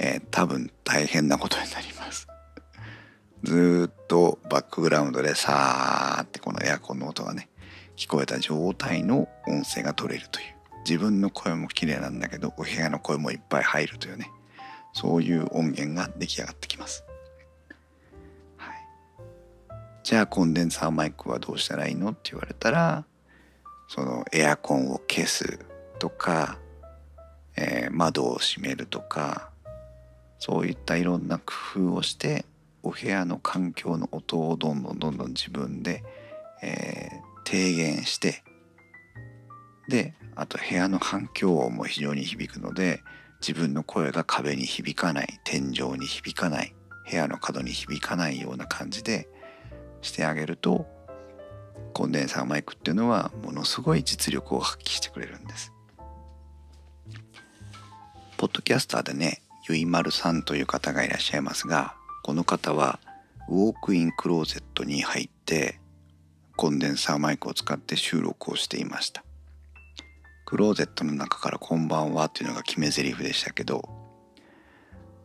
[0.00, 2.26] えー、多分大変なことになります。
[3.44, 7.50] ずっとバックグラウンドでさーってこのエアコンの音がね
[7.96, 10.54] 聞こえた状態の音声が取れるという。
[10.86, 13.62] 自分の声も綺麗なんだけどお部屋の声もいっぱい。
[13.62, 14.30] 入るというね
[14.92, 17.04] そういう音源が出来上がってきます。
[18.56, 18.74] はい、
[20.02, 23.04] じゃあコンデンサーマイクはどうしたらいいのって言われたら
[23.88, 25.58] そのエアコンを消す
[25.98, 26.58] とか、
[27.56, 29.50] えー、窓を閉めるとか
[30.38, 32.44] そういったいろんな工夫をして
[32.84, 36.04] お部屋の環境の音をどんどんどんどん自分で、
[36.62, 38.44] えー、低減して
[39.88, 43.00] であと部屋の環境音も非常に響くので
[43.40, 46.74] 自分の声が壁に響かない天井に響かない
[47.10, 49.28] 部屋の角に響かないような感じで
[50.02, 50.86] してあげると
[51.94, 55.72] コンデンサーマイクっていうのはものすごい実力を発揮してくれるんです。
[58.36, 61.94] ポッドキャスターでねゆいまるさんという方がいらっしゃいますが
[62.24, 63.00] この方は
[63.50, 65.78] ウォークインクローゼットに入って
[66.56, 69.22] コンデンサーマイクを使って収録をしていました。
[70.46, 73.86] クローゼットの中から「こんばんは」っていうのが決め台詞でしたけど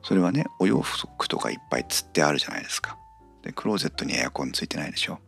[0.03, 2.97] それはねお洋服とかいっぱいつってあるじゃないですか。
[3.43, 5.19] でクローゼットにエアコンついてないでしょ。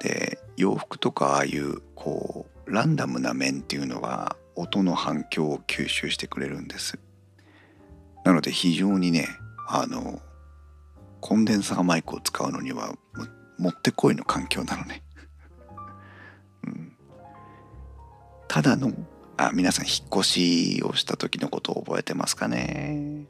[0.00, 6.98] で洋服とかああいうこうランダムな面っていうのは音の反響を吸収してくれるんです。
[8.24, 9.28] なので非常にね
[9.66, 10.20] あの
[11.20, 12.94] コンデンサーマイクを使うのには
[13.58, 15.02] もってこいの環境なのね、
[16.66, 16.96] うん、
[18.48, 18.92] ただの
[19.36, 23.26] あ皆さん引っ越しをした時のことを覚えてますかね。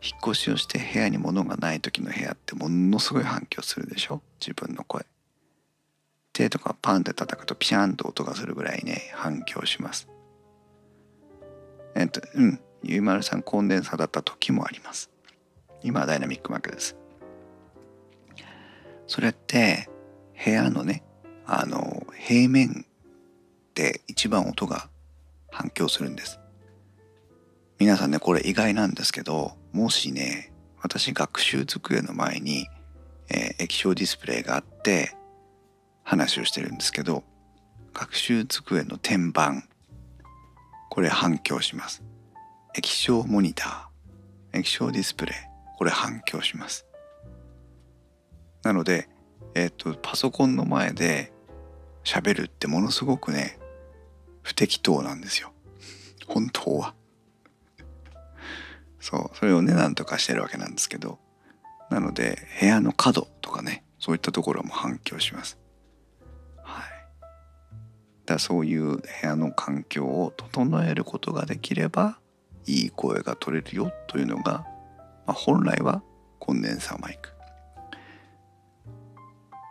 [0.00, 4.22] 引っ越しをして部屋に物がない時の部屋ってものすごい反響するでしょ？
[4.40, 5.04] 自分の声。
[6.32, 10.08] 手とかパンって叩くとピシャンと音がするぐらいね反響します。
[11.94, 12.60] えっとうん。
[12.82, 15.10] ゆいまるさんコンデンサーだった時もあります。
[15.82, 16.96] 今はダイナミックマークです。
[19.06, 19.88] それって
[20.44, 21.02] 部屋のね
[21.46, 22.86] あの平面
[23.74, 24.88] で一番音が
[25.50, 26.38] 反響するんです。
[27.78, 32.66] 皆さんねこれ意外なんですけどもしね私学習机の前に、
[33.30, 35.16] えー、液晶ディスプレイがあって
[36.02, 37.24] 話をしてるんですけど
[37.94, 39.62] 学習机の天板
[40.90, 42.02] これ反響します。
[42.78, 45.36] 液晶モニター液晶ディスプレイ
[45.78, 46.86] これ反響します。
[48.62, 49.08] なので
[49.56, 51.32] えっ、とパソコンの前で
[52.04, 53.58] 喋るってものすごくね
[54.42, 55.52] 不適当なんですよ。
[56.28, 56.94] 本当は。
[59.00, 61.18] そうそれをねなんとかしてるわけなんですけど。
[61.90, 65.58] なので部屋の角とかねそういったところも反響します。
[66.62, 66.84] はい。
[68.24, 72.20] だそういう部屋の環境を整えることができれば
[72.68, 74.64] いい声が取れるよというのが、
[75.26, 76.02] まあ、本来は
[76.38, 77.30] コンデンサーマイク、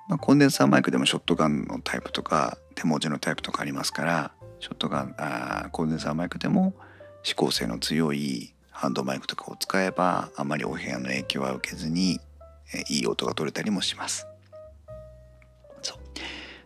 [0.09, 6.73] まあ、コンデンサーマイクでもショットガンのタイプとか手文字のタイプとかありますからショットガンあコンデンサーマイクでも
[7.23, 12.19] 指向性の強いハンドマイクとかを使えばあまりお部屋の影響は受けずに、
[12.75, 14.27] えいい音が取れたりもします。
[15.81, 15.97] そう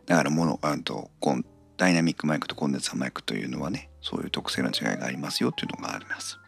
[0.08, 1.46] だからモノあとコン
[1.78, 6.40] ダイナミックマイクとコンデンサーマイクというのはねそういう特性の違いがありますよというのがあります。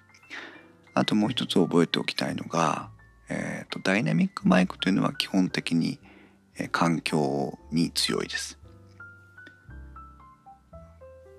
[0.94, 2.90] あともう一つ覚えておきたいのが、
[3.30, 6.00] えーと、ダイナミックマイクというのは基本的に、
[6.56, 8.60] え環境に強いです。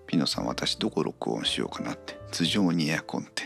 [0.07, 3.45] ピノさん私どこ録音しようかなって頭上にエアコンって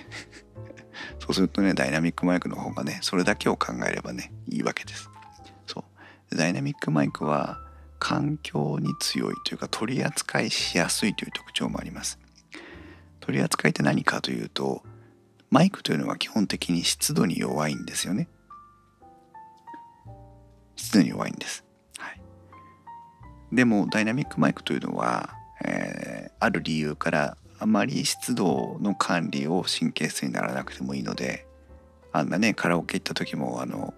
[1.19, 5.09] そうするとねダイナミックマイクの方がねそれだけを考えればねいいわけです
[5.67, 5.85] そ
[6.31, 7.59] うダイナミックマイクは
[7.99, 12.19] 環境に強いというか取り扱いしやすいという特徴もあります
[13.29, 14.83] 取り扱いって何かというと
[15.51, 18.27] マイクというのは基本的に湿度に弱いんですよね。
[20.77, 21.65] 湿度に弱いんです、
[21.99, 22.23] はい、
[23.53, 31.47] でもダイナミックマイクというのは、えー、ある理由からあまり湿度の管理を神経質にならなくてもいいので
[32.13, 33.93] あんなねカラオケ行った時もあの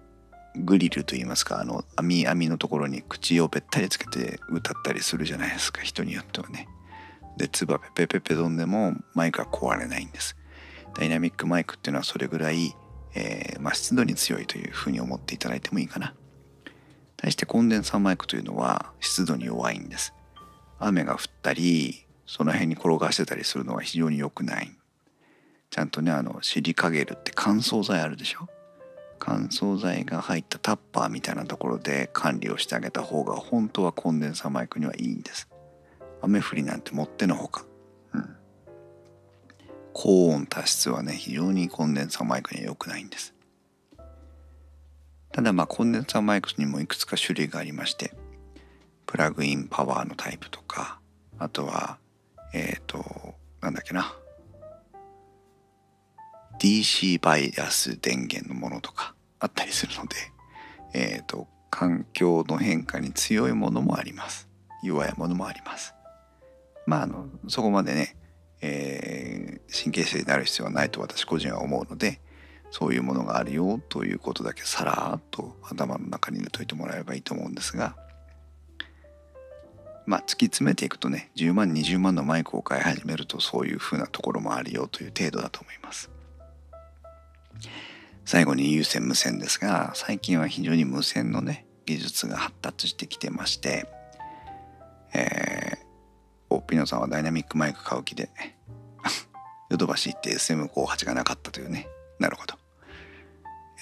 [0.55, 6.67] グリルといいますかあの網網のところに口をべったりつけて歌ったりするじゃないですか人によってはね。
[7.37, 10.35] で唾ペペペペドンでもマイクは壊れないんです。
[10.95, 12.75] ダイナミックマイクっていうのはそれぐらい、
[13.15, 16.13] えーまあ、湿度に強いというふうに思っていただいてもいいかな。
[17.17, 20.13] 対してコンデンサーマイクというのは湿度に弱いんです。
[20.79, 24.71] 雨が降ったりその辺に転がしてたりするのは非常に良くない
[25.69, 28.49] ちゃんとねあのシリカゲルって乾燥剤あるでしょ？
[29.19, 35.47] 乾燥剤が入ったタッパーみたいなところで管理をしてあげた方が本当はコンデンサーマイクにはいいんです
[36.21, 37.65] 雨降りなんてもってのほか、
[38.13, 38.35] うん、
[39.93, 43.33] 高温多湿はね非常にコンデンサーマイクには良くないんです。
[45.31, 48.13] ただまあコンデンサーマイクにもいくつか種類がありまして
[49.05, 50.99] プラグインパワーのタイプとか
[51.39, 51.97] あとは
[52.53, 54.13] えっ、ー、と、なんだっけな。
[56.59, 60.15] DC バイアス電源のものとかあったりするので、
[60.93, 64.49] えっ、ー、と、環境の変化に強いものもあります。
[64.83, 65.95] 弱いものもあります。
[66.91, 68.17] まああのそこまでね、
[68.59, 72.19] えー、神経質になる必要はないと私個人は思うので
[72.69, 77.95] そういうものがあるよということだけさらっと頭の中に入れといてもらえればいいと思うんですが
[80.05, 86.11] まあ突き詰めていくとね10万20万のマイクを買い始めるとそういうふうなところもあるよという程度だと思います。
[88.25, 93.87] 最後に有線無線ですが最近は非常に無線のね技術が発達してきてまして
[95.13, 95.90] えー、
[96.51, 98.29] おピノさんはダイナミックマイク買う気で
[99.69, 101.87] ヨドバシ行って SM58 がなかったというね。
[102.19, 102.55] なるほど。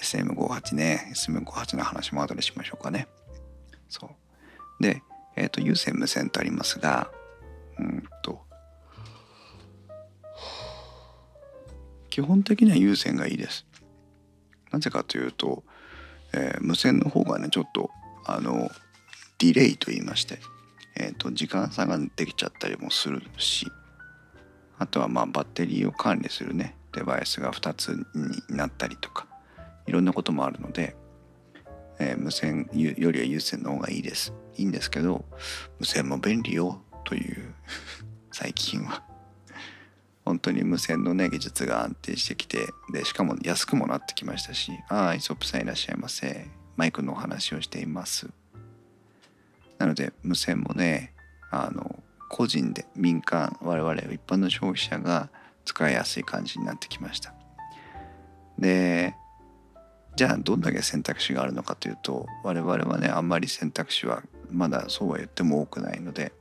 [0.02, 1.12] SM58 ね。
[1.14, 3.08] SM58 の話も後でしましょうかね。
[3.90, 4.08] そ
[4.80, 4.84] う。
[4.84, 5.02] で
[5.36, 7.12] えっ、ー、と有線無線とありますが
[7.80, 8.46] うんと
[12.10, 13.66] 基本的には有線がいいです。
[14.72, 15.64] なぜかというと、
[16.34, 17.90] えー、無線の方がねちょっと
[18.26, 18.70] あの
[19.40, 20.40] ディレイと言いまして、
[20.96, 23.68] えーと、時間差ができちゃったりもするし
[24.78, 27.90] あとはまあバッテリーを管理するねデバイスが2つ
[28.50, 29.28] になったりとか
[29.86, 30.96] いろんなこともあるので、
[32.00, 34.34] えー、無線よりは有線の方がいいです。
[34.56, 35.26] いいんですけど
[35.80, 37.54] 無線も便利よという
[38.32, 39.04] 最近は。
[40.26, 46.48] 本当に無線のね技術が安定してきてでしかも安くもなってきましたしああイソップさんいらっしゃいませ。
[46.76, 48.30] マイクのお話をしています。
[49.80, 51.14] なので無線もね
[51.50, 55.30] あの個人で民間我々一般の消費者が
[55.66, 57.34] 使いやすい感じになってきました。
[58.60, 59.16] で
[60.16, 64.22] じゃあどんだけ選択肢があるのかというと我々はねあんまり選択肢は
[64.52, 66.34] まだそうは言っても多くないので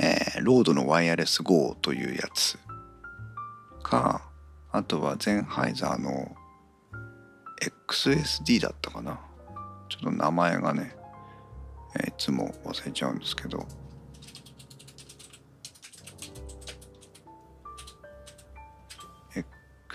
[0.00, 2.58] えー、ロードのワイヤレス GO というやつ
[3.82, 4.28] か
[4.72, 6.34] あとはゼンハイザーの
[7.88, 9.20] XSD だったかな。
[10.00, 10.94] ちょっと名前がね、
[11.96, 13.66] えー、いつも忘れちゃうんですけど「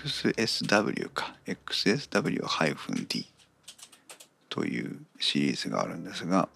[0.00, 1.36] XSW か。
[1.46, 3.26] XSW-D
[4.48, 6.48] というシリーズがあるんですが。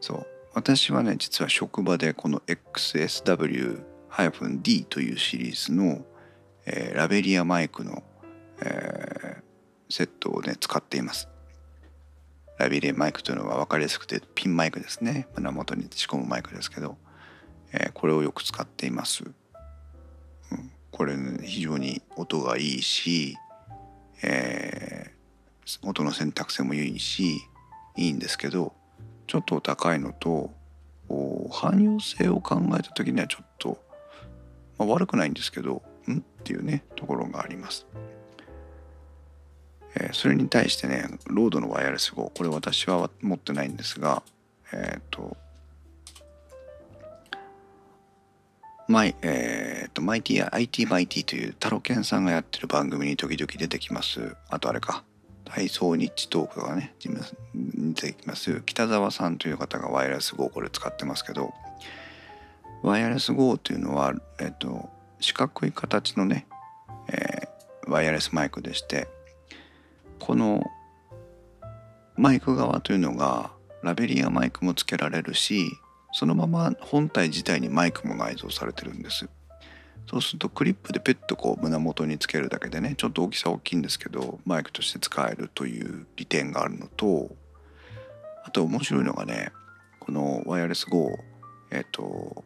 [0.00, 0.24] そう。
[0.54, 6.06] 私はね実は職場でこの XSW-D というシリーズの、
[6.64, 8.04] えー、ラベリアマイクの、
[8.60, 11.28] えー、セットをね使っています。
[12.58, 15.28] ラベリアマイクというのは分かりやすくてピンマイクですね。
[15.36, 16.96] 胸元に仕込むマイクですけど、
[17.72, 19.28] えー、これをよく使っています、う
[20.54, 23.36] ん、これ、ね、非常に音がいいし、
[24.22, 27.36] えー、音の選択性もいいし
[27.96, 28.72] いいんですけど
[29.26, 30.50] ちょっと高いのと
[31.50, 33.78] 汎用性を考えた時にはちょっと、
[34.78, 36.18] まあ、悪くないんですけどん？
[36.18, 37.86] っていうねところがあります。
[39.94, 44.22] えー、それに対してねロードのワイヤレス号これ私は持ってないんですが
[44.72, 45.36] えっ、ー、と
[48.86, 54.34] マイ、えっ、ー、と、マイティや IT マイティというタロケンさんがやってる番組に時々出てきます。
[54.48, 55.04] あとあれか、
[55.48, 56.94] 体操ニッチトークがね
[57.54, 61.52] 出てきます北澤さんという方がワイヤレス GO これ使ってますけど
[62.82, 64.88] ワイヤレス GO というのは、えっと、
[65.20, 66.46] 四角い形のね、
[67.08, 69.08] えー、ワイヤレスマイクでして
[70.18, 70.62] この
[72.16, 73.52] マイク側というのが
[73.82, 75.70] ラベリアマイクもつけられるし
[76.12, 79.28] そのまま本体自体にマイクも内蔵されてるんです。
[80.08, 87.30] そうするとクリップでペッとこう胸元につけるだけでねちょっと大きさ大きいんですけどマイクとして使えるという利点があるのと
[88.42, 89.52] あと面白いのがね
[90.00, 91.10] このワイヤレス GO
[91.70, 92.42] えっ、と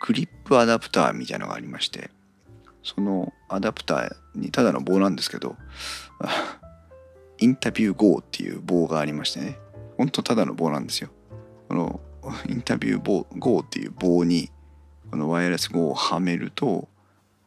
[0.00, 2.10] クリップアダプターみたいなのがありまして
[2.84, 5.56] そのアダプターにただの棒なんですけど
[7.38, 9.58] インタビュー GO っていう棒がありましてね。
[9.96, 11.10] ほんとただの棒なんですよ。
[11.68, 12.00] この
[12.48, 14.50] インタビュー棒 GO っていう棒に
[15.10, 16.88] このワイヤレス GO をはめると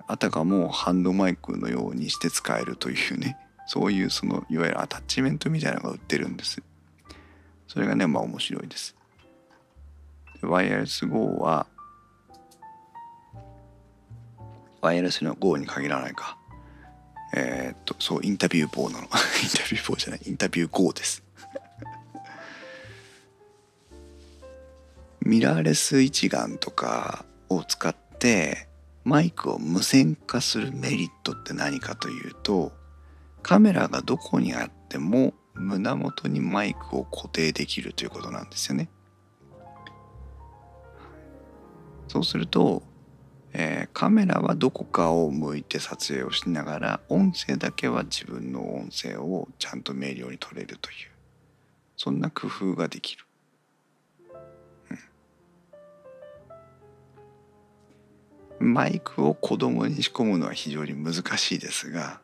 [0.08, 6.62] あたかもハンドマイクのようにして使えるというねそういうそのいわゆるアタッチメントみたいなのが売ってるんです。
[7.68, 8.96] それがねまあ面白いです。
[10.42, 11.68] ワイヤレス GO は
[14.82, 16.37] ワイヤレスの GO に限らないか。
[17.36, 19.04] えー、っとそうインタビュー棒なの。
[19.06, 19.18] インタ
[19.70, 20.22] ビュー棒じゃない。
[20.26, 21.24] インタビュー GO です。
[25.22, 28.70] ミラーレス一眼とかを使って
[29.04, 32.72] マイクを無線化するメリットって何かというと
[33.44, 38.90] カメラがどこにあっても胸元にマイクを固定できるということなんですよね。
[42.08, 42.84] そうすると
[43.54, 50.96] えー、カメラはどこかを向いて撮影をしながら音声だけは自分の音声をちゃんと明瞭に取れるという。
[51.96, 53.26] そんな工夫ができる。
[58.60, 62.22] うん、マイクを子供に仕込むのは非常に難しいですが、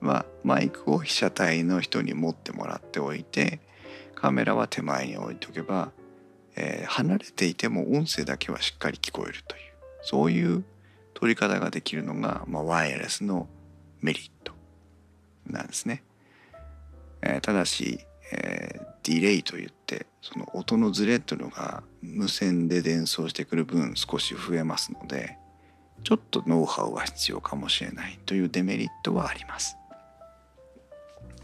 [0.00, 3.60] まあ、マイクを被写体の人に持ってもらっておいて
[4.14, 5.92] カメラは手前に置いておけば、
[6.56, 9.77] えー、離れていても音声だけはしっかり聞こえるという。
[10.02, 10.64] そういう
[11.14, 13.48] 取り方ができるのが、まあ、ワイヤレスの
[14.00, 14.52] メリット
[15.46, 16.02] なんですね。
[17.22, 18.00] えー、ただし、
[18.32, 25.36] えー、ディレイといってその音のズレというのが無線で伝送してくる分少し増えますので
[26.04, 29.76] ちょっとノウハウが必要かもしれないというデメリットはあります。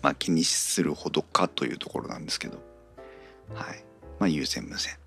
[0.05, 2.59] まあ気にするほどかというところなんですけど
[3.55, 3.85] はい
[4.19, 4.99] まあ有線無線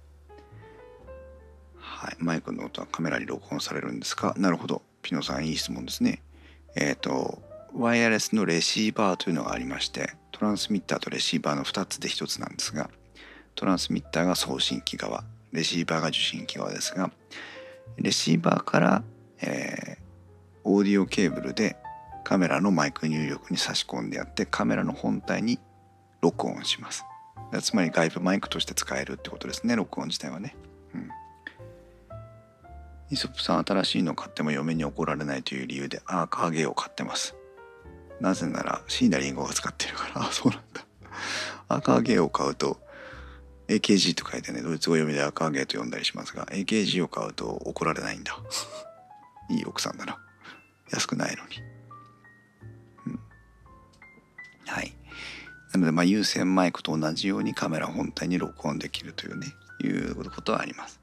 [1.98, 4.36] はい、マイクの音はカメラに録音されるんですか？
[4.38, 4.84] なるほど。
[5.02, 6.22] ピノさんいい質問ですね。
[6.76, 7.41] えっ、ー、と、
[7.74, 12.91] ワイヤレスのレシーバーというのがありまして、トランスミッターとレシーバーの2つで1つなんですが、
[13.56, 17.10] トランスミッターが送信機側、レシーバーが受信機側ですが、
[17.98, 19.04] レシーバーから、
[19.41, 20.00] えー、
[20.66, 21.78] オーディオケーブルで
[22.24, 25.58] カメラのマイク入力に差し込んでやってカメラの本体に
[26.22, 27.04] 録音します。
[27.64, 30.56] つまり外部マイクとして使えるってことですね、録音自体はね。
[33.10, 37.36] イソップさん新しいの買っても嫁に怒られないという理由でアーカーゲーを買ってます。
[38.20, 40.86] なぜならシーナリンゴが使ってるから、あ、 そうなんだ。
[41.70, 42.80] アーカーゲーを買うと
[43.68, 48.38] AKG と書いてね、ドイツ語読みでアーカーゲーと読んだりしますが、AKG を買うと怒られないんだ。
[49.49, 50.18] いい奥さんだな。
[50.91, 51.58] 安くないのに。
[53.08, 53.20] うん、
[54.68, 54.93] はい。
[55.74, 59.47] なので、まあ、有線マイクと同じようにカメラ本体に録音できるというね、
[59.84, 60.99] いうことはあります。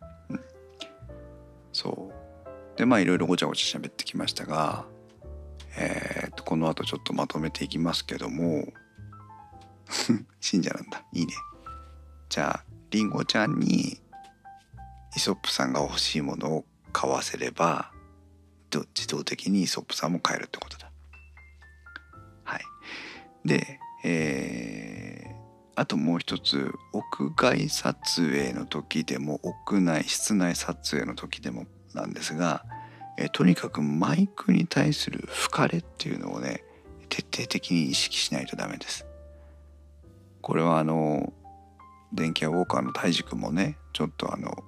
[1.75, 2.79] そう。
[2.79, 4.85] でまあいろいろごちゃごちゃ喋ってきましたが
[5.77, 8.67] えー、っとこの後ちょっとまとめていきますけども
[10.41, 11.05] 信者なんだ。
[11.13, 11.35] いいね。
[12.31, 14.01] じゃありんごちゃんに
[15.17, 17.93] イソップさんが欲しいものを買わせれば
[18.73, 20.91] 自動的にイソップさんも買えるってことだ。
[22.45, 22.63] はい。
[23.45, 24.94] でえー、
[25.77, 32.65] あともう一つ屋外撮影の時でも屋内室内撮影の時でもなんですが、
[33.19, 36.65] えとにかくマイクに対する吹かれっていうのをね
[37.09, 39.07] 徹底的に意識しないとダメです。
[40.41, 41.33] これはあの
[42.13, 44.65] 電気屋ウォーカーの泰治君もねちょっとあの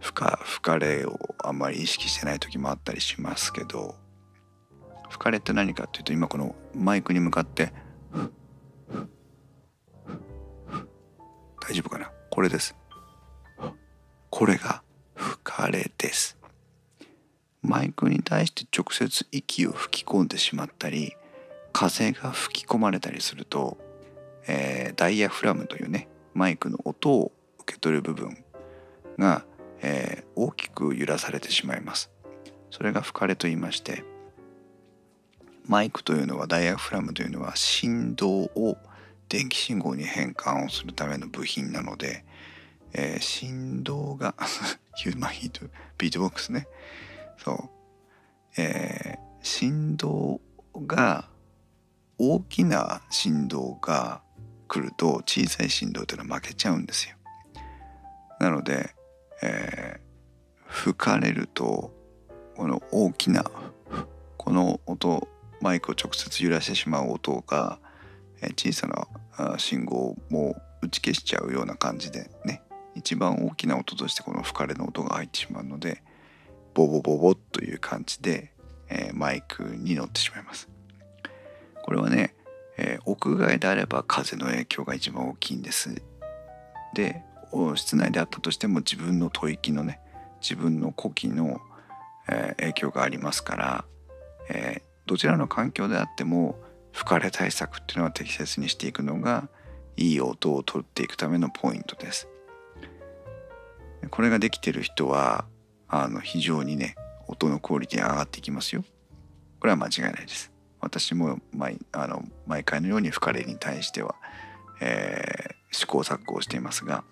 [0.00, 3.96] 吹か吹かれをあんまり意識してない時もあったりしますけど
[5.08, 7.72] 吹かれって何かっていうと今このマイクに向かって
[11.68, 12.10] 大丈夫かな？
[12.30, 12.74] これです。
[14.30, 14.82] これが
[15.14, 16.38] 吹かれです。
[17.60, 21.12] マイクに対して直接息を吹き込んでしまったり
[21.72, 23.76] 風が吹き込まれたりすると、
[24.46, 28.42] えー、ダイヤフラムというねマイクの音を受け取る部分
[29.18, 29.44] が、
[29.82, 32.10] えー、大きく揺らされてしまいます。
[32.70, 34.04] それが吹かれと言いまして
[35.66, 38.78] マイクというのはダイヤフラムというのは振動を
[39.28, 42.24] 電気信号に変換をするための部品なので、
[42.92, 44.34] えー、振動が
[44.96, 45.66] ヒューマンヒート
[45.98, 46.66] ビートボックスね
[47.36, 47.70] そ
[48.56, 50.40] う、えー、振動
[50.74, 51.28] が
[52.18, 54.22] 大きな振動が
[54.66, 57.16] 来ると小さい振動というのは負けちゃうんですよ。
[58.40, 58.94] なので、
[59.42, 61.92] えー、吹かれると
[62.56, 63.44] この大きな
[64.36, 65.28] この音
[65.60, 67.78] マイクを直接揺らしてしまう音が
[68.56, 69.08] 小さな
[69.58, 72.62] 信号も打ち消しちゃうような感じでね
[72.94, 76.02] 一番大きな音としてこの吹かれの音が入ってしまうので
[76.74, 78.52] ボボボボという感じで、
[78.88, 80.68] えー、マイクに乗ってしまいます。
[81.82, 82.34] これはね、
[82.76, 86.02] えー、屋外であれば風の影響が一番大きいんです。
[86.94, 87.22] で
[87.74, 90.00] 室内であったとしても自分の吐息のね
[90.40, 91.60] 自分の呼気の、
[92.28, 93.84] えー、影響がありますから、
[94.50, 96.58] えどちらの環境であっても
[96.98, 99.48] 吹かれ対策っていうのは適切にしていくのが
[99.96, 102.26] いい音を取っていくためのポイントです。
[104.10, 105.44] これができてる人は
[105.86, 106.96] あの非常にね
[107.28, 108.82] 音のクオリティ上がっていきますよ。
[109.60, 110.50] これは間違いないです。
[110.80, 114.16] 私も毎あの毎回のように吹かれに対しては、
[114.80, 117.04] えー、試行錯誤をしていますが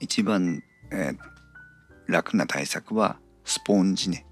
[0.00, 1.18] 一番、えー、
[2.06, 4.24] 楽な対策はスポンジね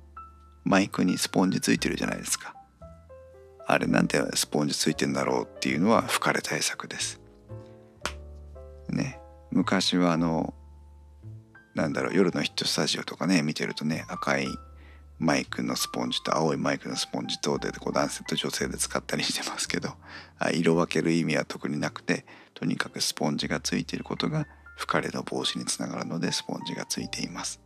[0.65, 2.55] マイクにスポンジついてるじゃないですか
[3.67, 7.21] あれなんでスポンジついてんだろうっていうのは吹かれ対策です
[8.89, 10.55] ね昔はあの
[11.75, 14.47] なんだろう夜のヒットスタジオとかね見てるとね赤い
[15.19, 19.91] マイクのスポンジと青いマイクのスポンジとでこう男性と女性で使ったりしてますけど
[20.53, 24.47] 色分ける意味は特になくてとにかくスポンジがついていることが
[24.77, 27.64] 吹かれの防止につながるのでスポンジがついています。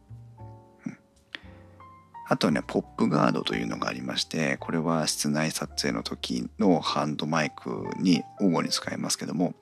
[2.31, 9.55] あとねポップガードというのがありましてこれは室内撮影の時のハンドマイクに主に使いますけども、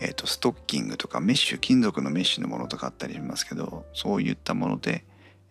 [0.00, 5.04] えーと、ストッキングとかメッシュ金属のメッシュのものとかあったりしますけどそういったもので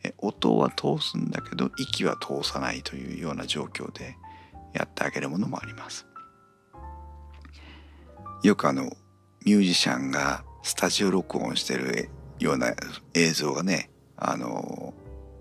[0.03, 4.17] え音は通すんだけど息は通さないというような状況で
[4.73, 6.05] やってあげるものもあります。
[8.43, 8.91] よくあの
[9.45, 12.09] ミュージシャンがスタジオ録音してる
[12.39, 12.73] ような
[13.13, 14.93] 映像がねあの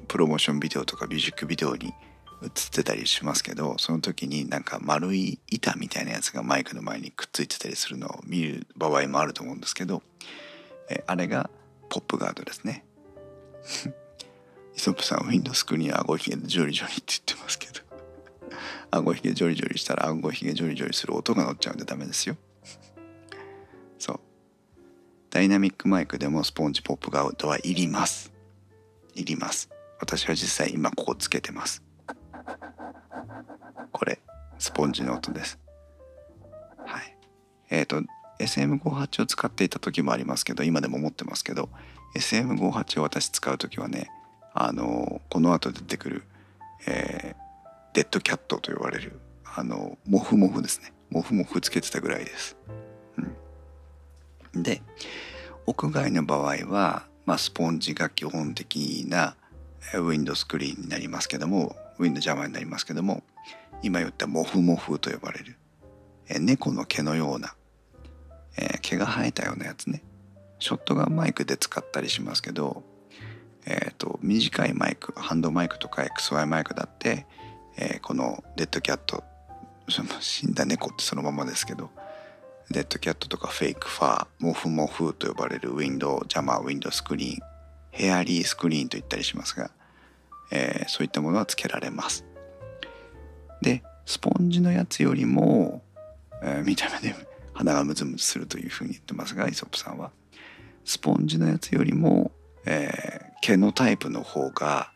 [0.04, 1.94] プロモーションビデオとかミュージックビデオに
[2.42, 10.02] 映ってたりしますけどその時になんか丸い板みたいなやつがマイクの前にくっついてたりするのを見る場合もあると思うんですけど
[10.90, 11.50] えあれが
[11.88, 12.84] ポップガードですね。
[14.76, 17.80] イソップさんウィンドスクリーン顎ひげでジョリジョリって言ってますけど
[18.90, 22.36] 顎ひげジョリジョリしたら顎ひげジョリジョリする音が乗っちゃうんでダメですよ。
[23.98, 24.20] そう。
[25.30, 28.32] ダイナミックマイクでもスポンジポップガードはいります。
[29.14, 29.73] いります。
[30.04, 31.82] 私は実際今ここつけてます。
[33.90, 34.20] これ
[34.58, 35.58] スポンジの音です。
[36.84, 37.16] はい。
[37.70, 38.02] えっ、ー、と
[38.38, 41.70] SM58 を使っていた時もありますけど今でも持ってますけど
[42.16, 44.10] SM58 を私使う時はね
[44.52, 46.24] あのこの後出てくる、
[46.86, 49.18] えー、デッドキャットと呼ばれる
[49.56, 50.92] あのモフモフですね。
[51.08, 52.58] モフモフつけてたぐらいです。
[54.54, 54.82] うん、で
[55.64, 59.34] 屋外の場合は、まあ、スポンジが基本的な
[59.94, 63.22] ウィンドスクリーンになりますけどもウィンド邪魔になりますけども
[63.82, 65.56] 今言ったモフモフと呼ばれる、
[66.28, 67.54] え、猫の毛のような、
[68.56, 70.02] え、毛が生えたようなやつね。
[70.58, 72.82] ショットガンマイクで使ったりしますけど
[73.66, 77.26] えーと、短いマイクハンドマイクとか XY マイクだって、
[77.76, 79.24] えー、このデッドキャット
[80.20, 81.90] 死んだ猫ってそのままですけど
[82.70, 87.53] デッドキャットとかフェイクファーモフモフと呼ばれるウィンドウジャマーウィンドスクリーン
[87.94, 89.70] ヘアリースクリーンと言ったりしますが、
[90.50, 92.24] えー、そういったものはつけられます。
[93.62, 95.82] でスポンジのやつよりも、
[96.42, 97.14] えー、見た目で
[97.54, 100.10] 鼻がムズムズするというふうに言ってますがイソップさんは。
[100.84, 102.30] スポンジのやつよりも、
[102.66, 104.92] えー、毛のタイプの方が、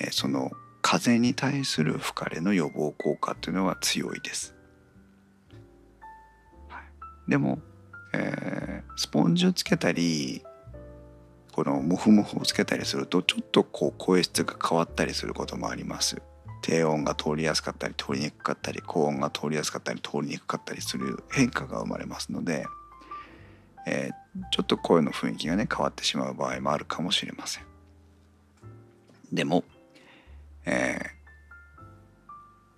[0.00, 0.50] えー、その
[0.80, 4.54] 風に対する吹かれの予防効果っていうのは強いです。
[7.28, 7.60] でも、
[8.14, 10.42] えー、スポンジをつけたり
[11.60, 16.22] このモフモフをつけたりするとちょっとこう声質が変わったりすることもあります。
[16.62, 22.64] 低音が通りやすかったり通りにくかったり高音が通りやすかったり通りにくかったりする変化が生まれますので、
[23.86, 27.64] えー、ちょっと声の雰囲気がね変わってしまう場合もあるかもしれません。
[29.30, 29.62] でも、
[30.64, 30.98] え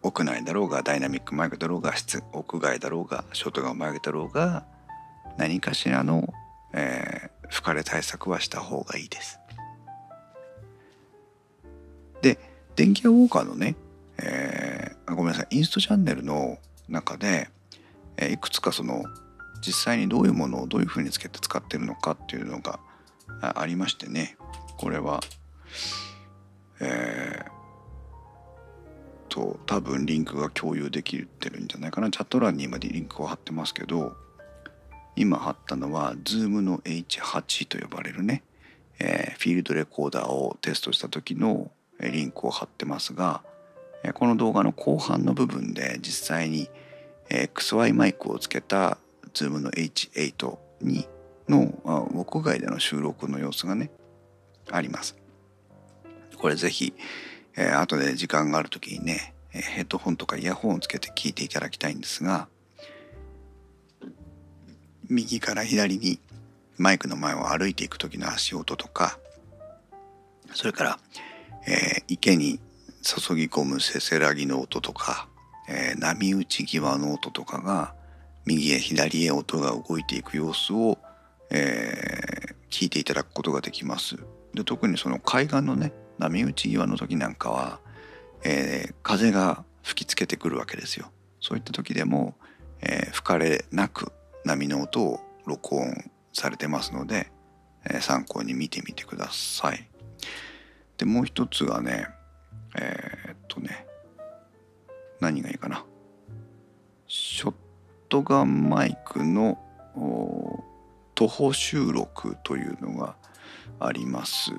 [0.03, 4.64] ー、屋内だろうがダイナミックマイクだろうが室屋外だろうがショートガンマイクだろうが
[5.39, 6.35] 何かしらの、
[6.74, 9.38] えー、吹かれ対策はした方がいいです。
[12.22, 12.38] で
[12.76, 13.76] 電気屋ウォーカーのね、
[14.16, 15.48] えー、ごめんなさい。
[15.50, 17.50] インストチャンネルの中で、
[18.16, 19.05] えー、いくつかその
[19.61, 22.80] 実際にどういうものをどういうふうにつけて使ってるのかっていうのが
[23.40, 24.36] ありましてね。
[24.78, 25.20] これは
[26.80, 27.50] えー、
[29.28, 32.11] と多分リンクが共有できてるんじゃないかな。
[32.11, 34.16] チャット欄に今リンクを貼ってますけど
[35.17, 38.43] 今貼ったのは Zoom の H8 と呼ばれるね、
[38.99, 43.43] えー、フィールドレコーダーをテストした時のリンクを貼ってますが
[44.15, 46.69] この動画の後半の部分で実際に
[47.29, 48.99] XY マイクをつけた
[49.33, 51.07] Zoom の H8 に
[51.49, 53.91] の屋外での収録の様子がね
[54.71, 55.17] あります。
[56.37, 56.95] これぜひ、
[57.57, 62.49] えー、後で時間がある時にね、えー、ヘッドホンとかイヤホンをつけて聞いていただきたいんですが
[65.13, 66.19] 右から左に
[66.79, 69.19] マイクの前を歩いていく時の足音とか
[70.55, 70.99] それから、
[71.67, 72.59] えー、池に
[73.03, 75.29] 注ぎ込むせせらぎの音とか、
[75.69, 77.95] えー、波打ち際の音とかが
[78.47, 80.99] 右へ左へ音が動いていく様子を、
[81.51, 84.17] えー、聞いていただくことができます。
[84.55, 87.81] で特にその海岸のね波打ち際の時なんかは、
[88.45, 91.11] えー、風が吹きつけてくるわけですよ。
[91.41, 92.35] そういった時でも、
[92.81, 94.13] えー、吹かれなく
[94.45, 97.30] 波の音を録音されてますので、
[97.84, 99.88] えー、参考に見てみてください。
[100.99, 102.07] でもう一つがね
[102.76, 103.86] えー、っとね
[105.20, 105.84] 何がいいかな。
[107.07, 107.55] ショッ
[108.09, 109.59] トガンマイクの
[111.14, 113.16] 徒歩収録というのが
[113.78, 114.53] あります。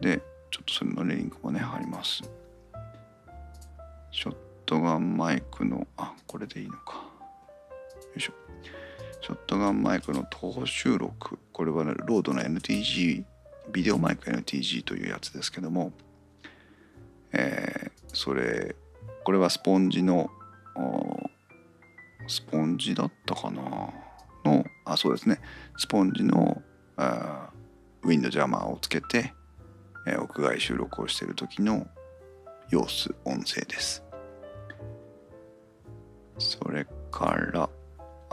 [0.00, 0.20] で
[0.50, 2.22] ちょっとそれのリンクもね貼ります。
[4.10, 7.11] ショットガンマイクのあこれでいいのか。
[8.16, 8.32] いしょ。
[9.20, 11.38] ショットガンマイクの東収録。
[11.52, 13.24] これは、ね、ロードの NTG
[13.70, 15.92] ビデオマイク NTG というやつですけども、
[17.32, 18.74] えー、それ
[19.24, 20.30] これはスポンジの
[22.26, 23.62] スポンジだったかな？
[24.44, 25.40] のあそうですね。
[25.76, 26.60] スポンジの
[28.02, 29.32] ウィンドジャマーをつけて、
[30.06, 31.86] えー、屋外収録をしている時の
[32.68, 34.02] 様子音声です。
[36.38, 37.68] それから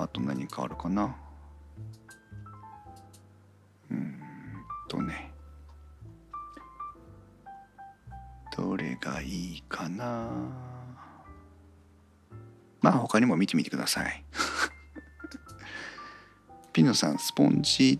[0.02, 1.16] あと何かあるかな。
[3.92, 4.20] うん
[4.88, 5.32] とね。
[8.56, 10.28] どれがいいかな。
[12.82, 14.24] まあ他にも見てみてください。
[16.72, 18.00] ピノさんスポンジ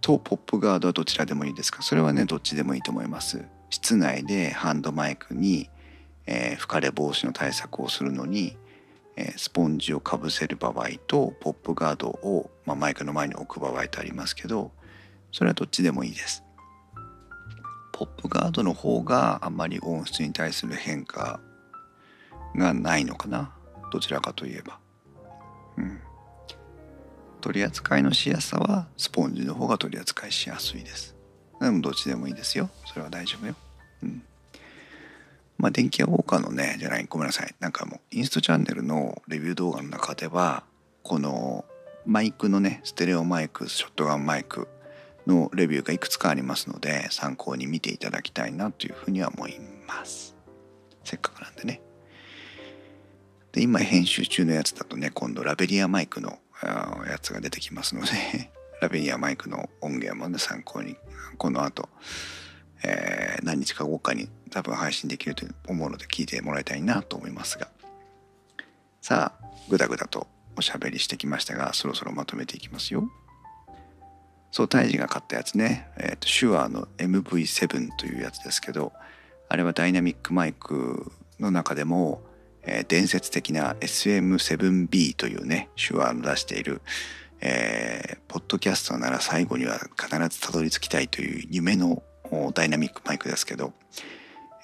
[0.00, 1.82] とポップガードはどちらでもいいですか？
[1.82, 3.44] それはねどっちでもいいと思います。
[3.70, 5.68] 室内でハンドマイクに、
[6.26, 8.56] えー、吹かれ防止の対策をするのに
[9.36, 14.72] スポンジをかぶせる場合とポップガードを、ま、マイクの前に置く場合とありますけど
[15.32, 16.42] それはどっちでもいいです。
[17.92, 21.40] ポップガードの方があんまり音質に対する変化
[22.56, 23.52] がないのかな？
[23.92, 24.78] どちらかといえば。
[25.76, 26.00] うん。
[27.40, 31.14] 取り扱いのしやすさはスポンジの方が取り扱いしやすいです。
[31.60, 32.68] でもどっちでもいいですよ。
[32.86, 33.54] それは大丈夫よ。
[34.02, 34.22] うん。
[35.64, 37.54] まあ、電気屋ウォーカーのね、じゃない、ごめんなさい。
[37.58, 40.62] なんかもう、インストチャンネルのレビュー動画の中では、
[41.02, 41.64] この
[42.04, 44.68] マイクのね、ステレオマイク、ショットガンマイク
[45.26, 49.58] のレビューがいくつかありますので、参考に見ていただきたいなというふうには思い
[49.88, 50.36] ます。
[51.02, 51.80] せっかくなんでね。
[53.52, 56.40] で、今編集中のやつだとね、今度ラベリアマイクの
[57.08, 58.50] やつが出てきますので
[58.82, 60.98] ラベリアマイクの音源もね、参考に、
[61.38, 61.88] この後、
[62.84, 67.68] えー、何日か後かに多分配信できると思うので聞いてもらいたいなと思いますが。
[69.00, 70.26] さあぐだぐだと
[70.56, 73.08] おしゃべりしてきましたがそろそろまとめていきますよ。
[74.50, 78.92] そう大治が買ったやつね、えーと、シュアーの MV7 というやつですけど
[79.48, 81.10] あれはダイナミックマイク
[81.40, 82.22] の中でも、
[82.62, 86.82] えー、伝説的な SM7B というね手話の出している、
[87.40, 92.04] えー、ポッドキャストなら最後には必ずたどり着きたいという夢の
[92.54, 93.72] ダイナミックマイクですけど、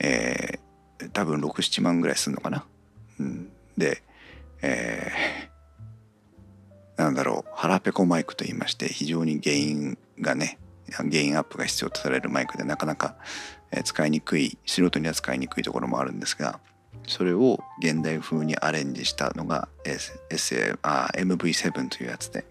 [0.00, 2.64] えー、多分67万ぐらいするのかな？
[3.18, 4.02] うん、で、
[4.62, 7.50] えー、なんだろう。
[7.54, 10.58] 腹ペコマイクと言いまして非常に原因がね
[11.04, 13.16] ゲインアップが必要とされるマイクでなかなか
[13.84, 16.58] 使いにくい素人には使いにくいところもあるんですが
[17.06, 22.44] それを現代風にアレンジしたのが SA あ MV7 というやつで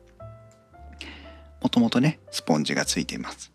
[1.62, 3.52] もともとねスポンジがついています。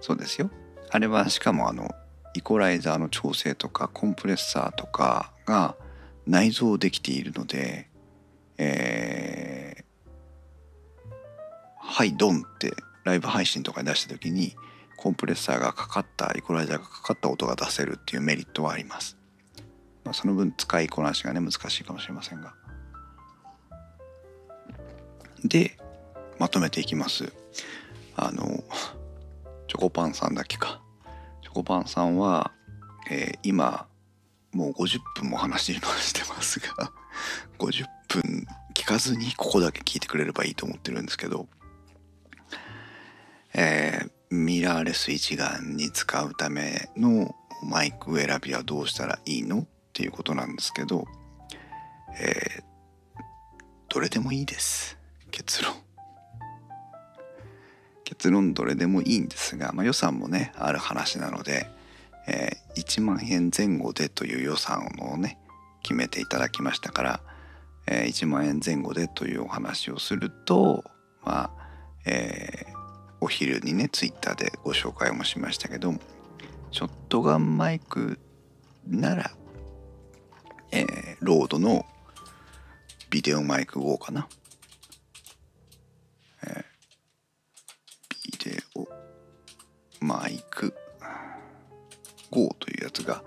[0.00, 0.50] そうですよ。
[0.90, 1.90] あれはしかもあの
[2.34, 5.74] イコライザーの調整とかコンプレッサーとかが
[6.26, 7.88] 内蔵できているので
[8.58, 11.14] えー、
[11.78, 12.72] はいドンって
[13.04, 14.54] ライブ配信とかに出した時に
[14.96, 19.16] コンプレッサーがかかったイコライザーがかかった音が出せるっていうメリットはあります、
[20.04, 22.54] まあ、その分使いこなしがね難しいかもしれませんが。
[25.44, 25.76] で
[26.38, 27.32] まとめていきます。
[28.16, 28.64] あの
[29.76, 30.80] チョコパンさんだけか。
[31.42, 32.50] チョコパンさんは、
[33.10, 33.86] えー、今、
[34.54, 35.80] もう50分も話し
[36.14, 36.90] てますが
[37.60, 41.46] 50分聞かずにここだけ聞いてくれればいいと思ってるんですけど、
[43.52, 51.04] えー、ミラーレス一眼に使うためのマイク選びはどうしたらいいのっていうことなんですけど、
[52.18, 52.62] えー、
[53.90, 54.98] どれでもいいです
[55.30, 55.85] 結論
[58.06, 61.68] 結論どれでもいいんですが、まあ、予算もねある話なので、
[62.28, 65.38] えー、1万円前後でという予算をね
[65.82, 67.20] 決めていただきましたから、
[67.88, 70.84] えー、1万円前後でというお話をすると
[71.24, 71.50] まあ、
[72.06, 72.74] えー、
[73.20, 75.92] お昼にねツイッターでご紹介もしましたけど
[76.70, 78.20] ショットガンマイク
[78.86, 79.32] なら、
[80.70, 81.84] えー、ロードの
[83.10, 84.28] ビデオマイク号かな。
[90.06, 90.74] マイク
[92.30, 93.22] GO というやつが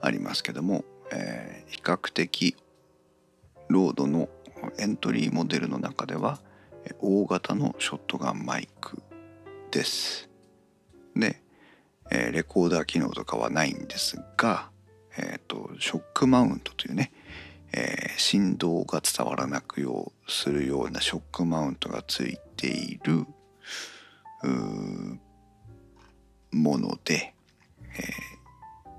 [0.00, 2.56] ありますけども、えー、比較的
[3.68, 4.28] ロードの
[4.78, 6.38] エントリーモデルの中では
[7.00, 9.02] 大型のショットガンマイク
[9.70, 10.28] です。
[11.14, 11.42] で、
[12.10, 14.70] えー、レコーダー機能とかはないんですが、
[15.16, 17.12] えーと、ショックマウントというね、
[17.72, 23.26] えー、振動が伝わらなくようするようなショックマウントがついている
[26.52, 27.34] もので、
[27.96, 28.90] えー、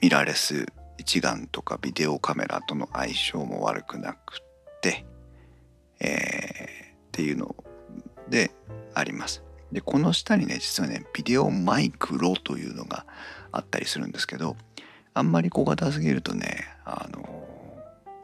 [0.00, 0.66] ミラーレス
[0.98, 4.40] 一眼とかビデオカメラとの相性も悪くなく
[4.80, 5.04] て、
[6.00, 7.54] えー、っていうの
[8.28, 8.50] で
[8.94, 9.42] あります。
[9.72, 13.04] でこの下にね実はねビデオマイクロというのが
[13.50, 14.56] あったりするんですけど
[15.12, 17.46] あんまり小型すぎるとねあの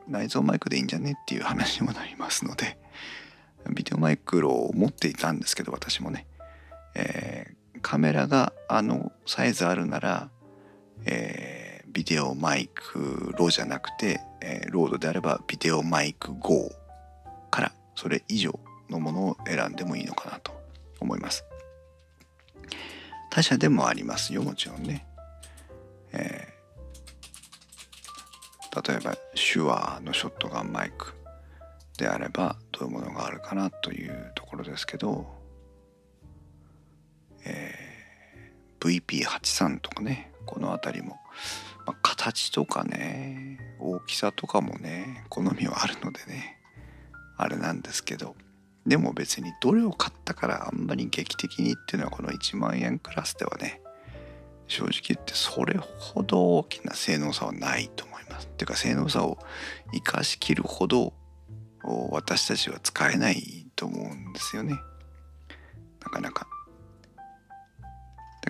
[0.09, 2.79] 内蔵マイクでいいんじゃねっていう話にもなりますので
[3.75, 6.27] ビデオマイクロを持っていたんですけど私もね、
[6.95, 10.31] えー、カメラがあのサイズあるなら、
[11.05, 16.71] えー、ビデオマイクロじゃなくて、えー、ロードであればビデオマイク GO
[17.51, 18.59] からそれ以上
[18.89, 20.53] のものを選んでもいいのかなと
[21.01, 21.45] 思います。
[23.31, 25.07] 他社でもありますよもちろんね、
[26.13, 31.15] えー、例えば手話のショットガンマイク
[31.97, 35.42] であればどういうものがあるかなというところですけど、
[38.89, 41.19] VP83 とかねこの辺りも、
[41.87, 46.59] まあ、形とかね大きさとかもね好みはあるのでね
[47.37, 48.37] あれなんですけど
[48.87, 53.81] でも別にどれを買ったからあんまり劇的にっていうのはこの1万円クラスではね
[54.67, 58.47] 正直言ってそれほど大きな性能差はないと思います。
[58.47, 59.39] っていうか性能差を
[59.93, 61.13] 生かしきるほど
[62.11, 64.77] 私たちは使えないと思うんですよね。
[66.03, 66.47] なかなか。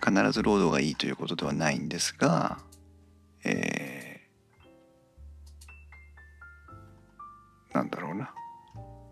[0.00, 2.58] 必ずロードがいいということではないんですが、
[3.44, 8.32] えー、なんだろうな。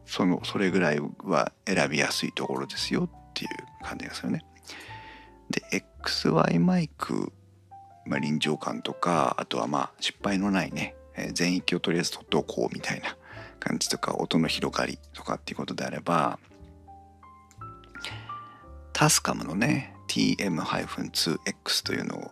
[0.07, 3.51] そのそれぐらいは選びやすいところですよっていう
[3.85, 4.45] 感じですよね。
[5.51, 5.63] で
[6.03, 7.33] XY マイク、
[8.07, 13.17] まあ、臨場感とかあとはまあ失敗のないね、えー、全域をとりあえず取っておこうみたいな
[13.61, 16.41] 感じとか音の広がりとかっていうことであれば
[18.93, 22.31] タスカムのね TM-2X というのを、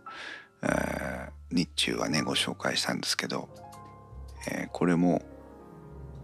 [0.63, 3.49] えー、日中はねご紹介したんですけど、
[4.51, 5.23] えー、これも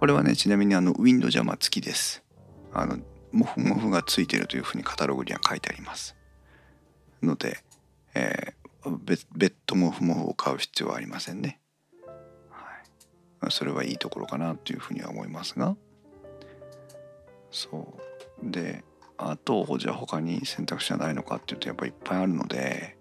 [0.05, 2.23] これはね、ちなみにあの、ウィンドジャマ付きです。
[2.75, 2.99] あの、
[3.33, 6.15] モフモフが付いてるというふうにカタログには書いてあります。
[7.23, 7.57] ので、
[8.15, 8.99] えー、
[9.35, 11.59] 別途モフモフを買う必要はありませんね。
[12.51, 13.51] はい。
[13.51, 15.75] それはいいところかなというふうには思いますが。
[17.51, 17.97] そ
[18.43, 18.51] う。
[18.51, 18.85] で、
[19.17, 22.97] あと、じゃあ他に選択肢はないのかっていうと、やっぱいっぱいあるので、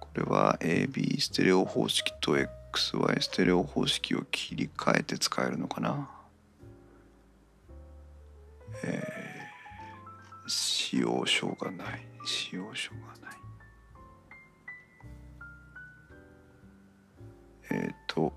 [0.00, 6.08] これは AB ステレオ方式と XY ステレオ方式を切り替えて使えるのかな。
[8.84, 12.06] えー、使用書がない。
[12.24, 13.29] 使用書がない。
[17.70, 18.32] えっ、ー、と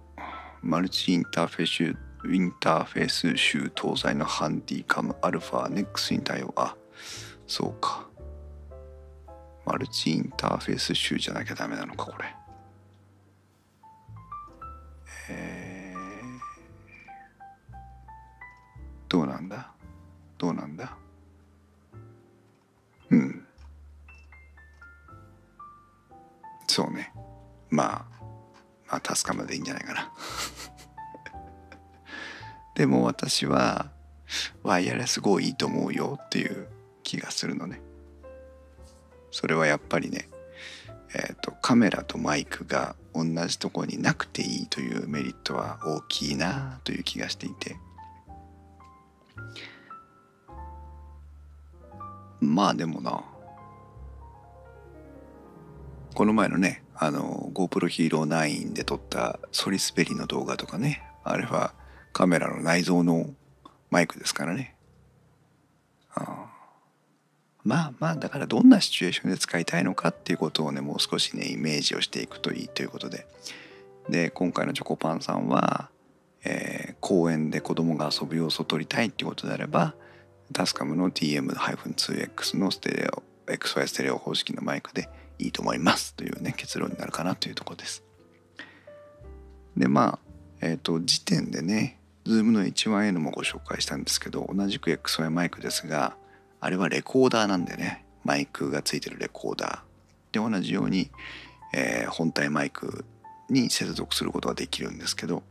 [0.61, 6.53] マルチインターフェースウィンターフェース集搭載のハンディカムアルファネックスに対応。
[6.55, 6.75] あ
[7.47, 8.07] そうか。
[9.65, 12.33] マルチインターフェース集じゃなきゃダメなのかこれ。
[15.29, 15.99] えー、
[19.09, 19.71] どうなんだ？
[20.37, 20.97] どうなんだ？
[23.09, 23.45] うん。
[26.67, 27.13] そうね。
[27.69, 28.12] まあ
[28.95, 30.11] あタスカムでいいんじゃないかな
[32.75, 33.91] でも私は
[34.63, 36.67] ワイヤレス GO いいと思うよっていう
[37.03, 37.81] 気がするのね。
[39.31, 40.29] それはやっぱりね、
[41.15, 47.77] えーと、カメラとマイクが同じとこになくていいというメリットは大きいなという気がしていて
[52.39, 53.23] まあでもな
[56.13, 61.03] この前のねあの GoPro Hero 9で撮ったソリスベリの動画とかね。
[61.23, 61.73] あれは
[62.11, 63.29] カメラの内蔵の
[63.89, 64.75] マイクですからね。
[66.13, 66.51] あ
[67.63, 73.25] まあまあだからどんなシチュエーションで使いたいのかっていうことをねもう少しねイメージをしていくといいということで。
[74.09, 75.89] で今回のチョコパンさんは、
[76.43, 79.95] えー、公園で子供が遊ぶ様子を撮りたいっていうことであれば
[80.51, 85.09] タスカムの TM-2X のステレオ XY ステレオ方式のマイクで
[85.43, 88.03] いいと思いますというね結論になるかなというとこです。
[89.75, 90.19] でまあ
[90.61, 96.15] えっ、ー、と時点でね Zoom の H1N もご紹介したんですけど同じく XY マイクですが
[96.61, 101.11] あれはレコーダーなんでねマイクがついてるレコーダーで同じように、
[101.73, 103.03] えー、本体マイク
[103.49, 105.43] に接続することができるんですけど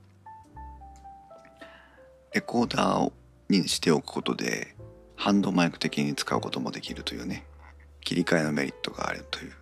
[2.32, 3.12] レコーダー
[3.51, 4.74] にしておくことで
[5.16, 7.45] ハンドマイク的に使うこともできるというね
[8.01, 9.53] 切り替えのメリットがあるという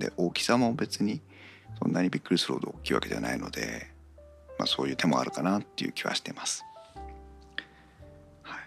[0.00, 1.20] で大きさも別に
[1.80, 3.86] そんなにびっくりするほど大きいわけじゃないので、
[4.58, 6.64] まあ、そういう手もあるかなっていう気はしてます。
[8.42, 8.60] はい、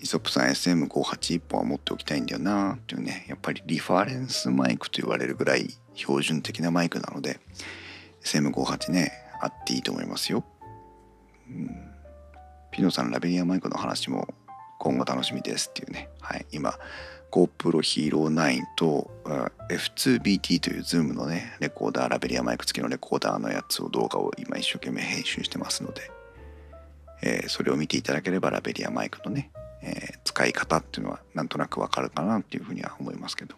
[0.00, 7.38] イソップさん SM581 本は持っておきたいんだよなっていうねやっぱりリファレンスマイクと言われるぐらい標準的なマイクなので
[8.24, 10.44] SM58 ねあっていいと思いますよ。
[11.48, 11.70] うん、
[12.70, 14.28] ピノさんラベリアマイクの話も
[14.78, 16.74] 今後楽しみですっていうね、はい、今
[17.30, 19.10] GoPro Hero 9と
[19.70, 26.10] F2BT という Zoom のねレコーダーラベリアマイク付きのレコーダーのやつを動画を今一生懸命編集してますので、
[27.22, 29.50] えー、それを見ていただければラベリアマイクのね、
[29.82, 33.54] えー、使い方っていうのはなんとなくわかるかなっていうふうには思いますけど。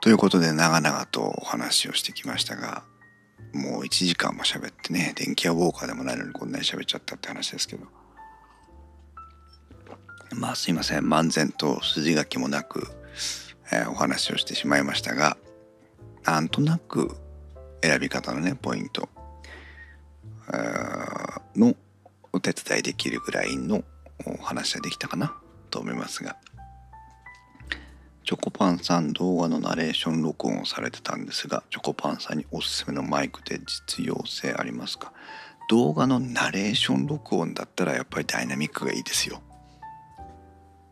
[0.00, 2.84] ということで長々とお話をしてきましたが
[3.52, 7.86] もう1時間も喋ってね電気屋ウォーカーでもないのにこんなに喋っちゃったって話ですけど
[10.34, 11.00] まあすいません。
[11.00, 12.86] 漫然と筋書きもなく、
[13.72, 15.36] えー、お話をしてしまいましたが
[16.24, 17.16] なんとなく
[17.82, 19.08] 選び方のねポイント
[21.56, 21.74] の
[22.32, 23.82] お手伝いできるぐらいの
[24.26, 25.34] お話はできたかな
[25.70, 26.36] と思いますが
[28.24, 35.12] チョコパンさん動画のナレーション録音をされてたんですがチョコパンさんにおすすめのマイクで実用性ありますか？
[35.70, 39.40] 動画のナレーション録音だったらやっぱりダイナミックがいいですよ。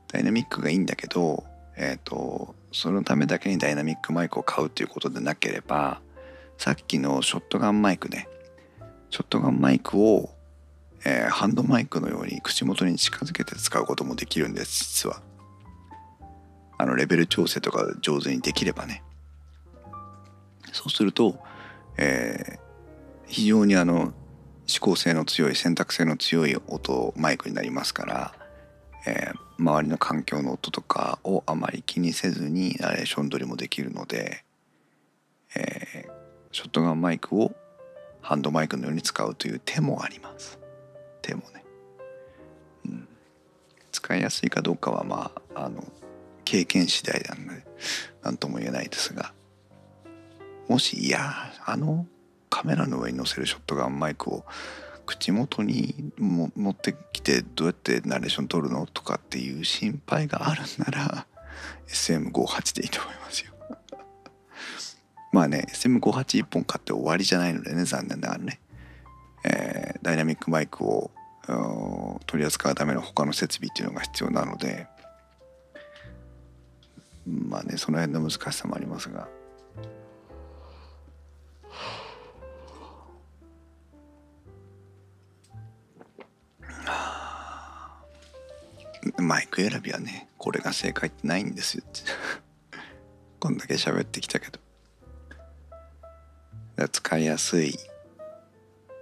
[0.08, 1.44] ダイナミックがいいんだけど、
[1.76, 6.00] えっ、ー、と、そのためだけにダイナミックマイクを買うということでなければ、
[6.58, 8.28] さっきのショットガンマイクね、
[9.10, 10.30] ショットガンマイクを、
[11.04, 15.22] えー、ハンドマイクのように口元に近づけて使うこともできるんです、実は。
[16.78, 19.02] あの、レベル調整とか上手にできればね。
[20.72, 21.38] そうすると、
[21.96, 22.58] えー、
[23.26, 24.12] 非常にあの、
[24.68, 28.34] 指向性の強い選択性の強い音マイクになりますから、
[29.06, 34.44] えー、周りの環境の音とかをあまり気にせずにナレーション撮りもできるので、
[35.54, 36.10] えー、
[36.50, 37.52] ショットガンマイクを
[38.20, 40.58] ハンドマイクのように使うという手もあります。
[41.22, 41.64] 手もね、
[42.86, 43.08] うん、
[43.92, 45.84] 使いやすいかどうかはまああの
[46.44, 47.64] 経験次第なので
[48.22, 49.32] 何とも言えないですが
[50.68, 52.06] もしいやあの
[52.48, 54.44] カメラの上に載せるショットガンマイクを
[55.06, 61.26] 口元にも持ってきてどうやってナレーション撮るのとかっていう心配があるんなら
[61.88, 63.52] SM58 でいいと思いますよ。
[65.32, 68.60] まあね SM58 1本買って終わりじゃないのでね残念ながらね、
[69.44, 71.10] えー、ダイナミックマイクを
[72.26, 74.88] 取り扱うための他の設備っていうのが必要なので。
[77.26, 79.28] まあねその辺の難しさもありますが。
[89.18, 92.00] マイク選びはねこれが正解ってないんですよって。
[93.40, 94.60] こんだけ喋ってきたけど。
[96.92, 97.74] 使いやすい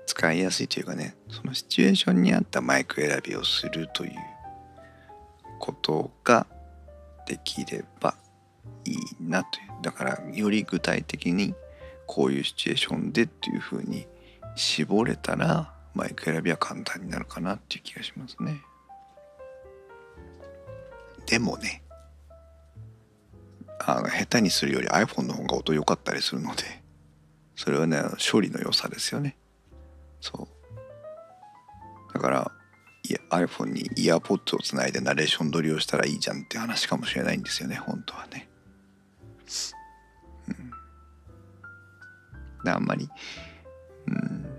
[0.07, 4.13] 使いやすいというかねそのシチュエーションに合ったマイク選びをするという
[5.59, 6.47] ことが
[7.27, 8.15] できれば
[8.85, 9.83] いいなという。
[9.83, 11.55] だからより具体的に
[12.07, 14.07] こういうシチュエーションでっていうふうに
[14.55, 18.63] 絞れたらマイク選びは簡単になるかなっていう気がしますね。
[21.27, 21.83] でもね
[23.87, 26.63] あの下手にするより iPhone の方が音良かったりするので
[27.57, 28.03] それはね
[28.33, 29.37] 処理の良さですよね。
[30.21, 30.49] そ
[32.11, 32.15] う。
[32.15, 32.53] だから
[33.09, 38.49] いや iPhone にイヤーポッドをつないでナレーション撮りをしたらいいじゃんって話かもしれないんですよね本当はね。
[40.49, 40.71] うん。
[42.65, 43.09] であんまり
[44.07, 44.54] うん。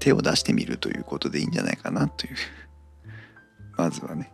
[0.00, 2.36] 手を出してみるということでいいんじゃないかなという
[3.78, 4.32] まずはね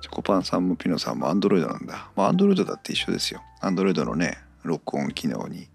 [0.00, 2.10] チョコパンさんもピノさんも Android なんだ。
[2.16, 3.42] まあ Android だって一緒ですよ。
[3.60, 5.68] Android のね、録音機能に、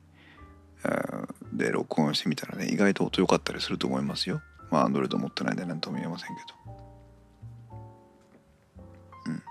[1.54, 4.42] で録音してみたらね、意外と音良かったりすると思いますよ。
[4.72, 7.76] まあ Android 持ってないんで何とも言えませんけど。
[9.28, 9.44] うん。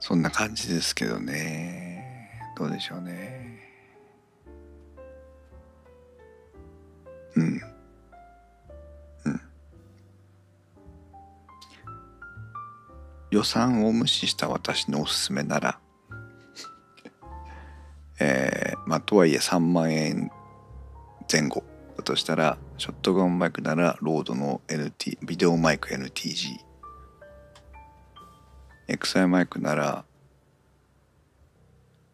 [0.00, 2.42] そんな感じですけどね。
[2.56, 3.67] どうでしょうね。
[13.38, 15.78] 予算を無視した私のおすすめなら、
[18.18, 20.32] えー、まあとはいえ3万円
[21.30, 21.62] 前後
[21.96, 26.58] だとしたらショットガンマイクならロードの NT ビデオマイク NTG
[28.88, 30.04] XI マイクなら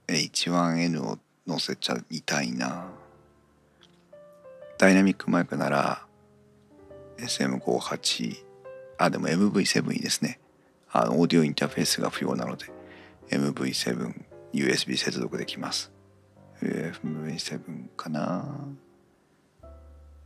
[0.06, 1.18] H1N を
[1.48, 2.90] 載せちゃいたいな。
[4.76, 6.06] ダイナミックマイクなら
[7.16, 8.44] SM58
[8.98, 10.38] あでも MV7 いいですね。
[10.96, 12.66] あのオーディオインターフェースが不要なので
[13.30, 14.14] MV7
[14.52, 15.90] USB 接続できます。
[16.62, 18.46] FV7 かな。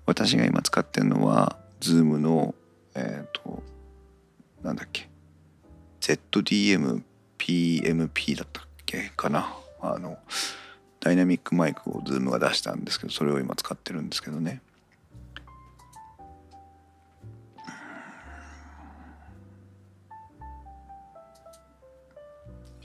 [0.04, 2.54] 私が今使ってるのは Zoom の
[2.94, 3.62] えっ、と
[4.62, 5.08] なんだっけ。
[6.02, 9.56] ZDM-PMP だったっけかな。
[9.80, 10.18] あの
[11.00, 14.60] ダイナミックマイクを Zoom が出したんですけどそれを今使ってるんですけどね。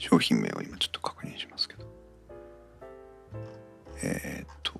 [0.03, 1.85] 商品名を今ちょっと確認しますけど。
[4.03, 4.73] えー、っと。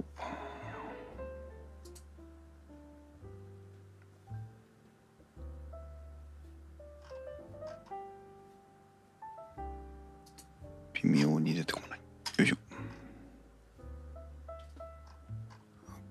[10.92, 12.02] 微妙に出てこない。
[12.40, 12.58] よいしょ。
[14.78, 14.84] ア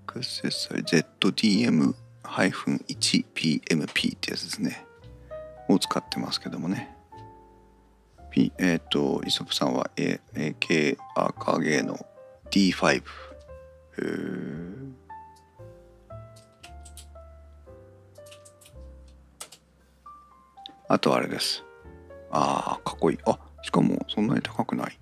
[0.06, 4.86] クセサリー ZDM-1PMP ってやつですね。
[5.68, 7.01] を使ってますけどもね。
[8.33, 11.99] P えっ、とイソップさんは A AK 赤ゲの
[12.51, 14.93] D5 へー。
[20.89, 21.62] あとあれです。
[22.30, 23.18] ああかっこいい。
[23.26, 24.99] あしかもそんなに高くない。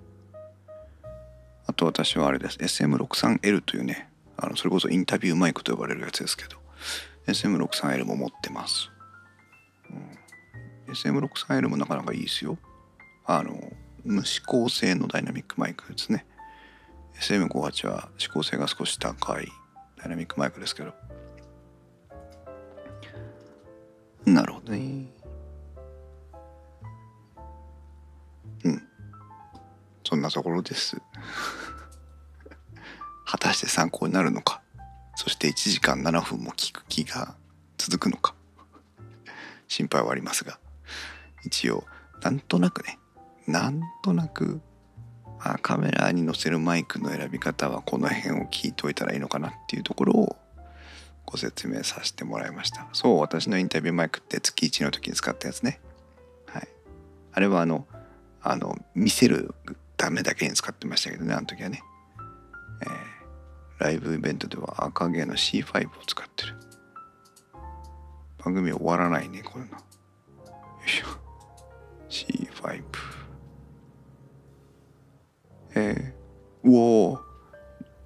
[1.67, 2.59] あと私はあれです。
[2.59, 6.57] SM63L というねあのそれこそインタビューマイクと呼ばれるやつですけど
[7.29, 8.91] SM63L も持ってます、
[9.89, 12.59] うん、SM63L もなかなかいいですよ。
[13.33, 13.53] あの
[14.05, 16.27] 無指向性のダイナミックマイクですね。
[17.21, 19.47] SM58 は指向性が少し高い
[19.97, 20.93] ダイナミックマイクですけど。
[24.27, 24.73] なるほど。
[24.73, 25.07] ね
[28.65, 28.83] うん。
[30.05, 31.01] そんなところです。
[33.27, 34.61] 果たして参考になるのか。
[35.15, 37.37] そして1時間7分も聞く気が
[37.79, 38.35] 続くのか。
[39.69, 40.59] 心配はありますが。
[41.45, 41.87] 一応
[42.23, 42.99] なんとなくね
[43.47, 44.61] なんとなく、
[45.39, 50.37] あ、カメラに載せるマイクの選び方はこの辺を聞いといたらいいのかなっていうところを
[51.27, 52.87] ご説明させてもらいました。
[52.93, 55.81] そう私のインタビューマイクって月1の時に使ったやつね。
[56.47, 56.69] はい。
[57.33, 57.87] あれはあの
[58.43, 59.55] あの見せる
[59.97, 61.83] ためだけに使ってましたけどねあの時はね、
[62.83, 63.21] えー
[63.81, 66.55] ライブイベントでは赤毛の C5 を使ってる。
[68.45, 69.77] 番組終わらないねこれなよ
[70.87, 71.07] いしょ。
[72.11, 72.83] C5
[75.75, 77.21] えー、うおー。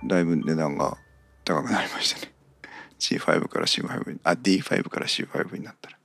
[0.07, 0.99] だいぶ値段が
[1.45, 2.33] 高くなりましたね。
[2.99, 5.99] C5 から C5 にあ D5 から C5 になったら。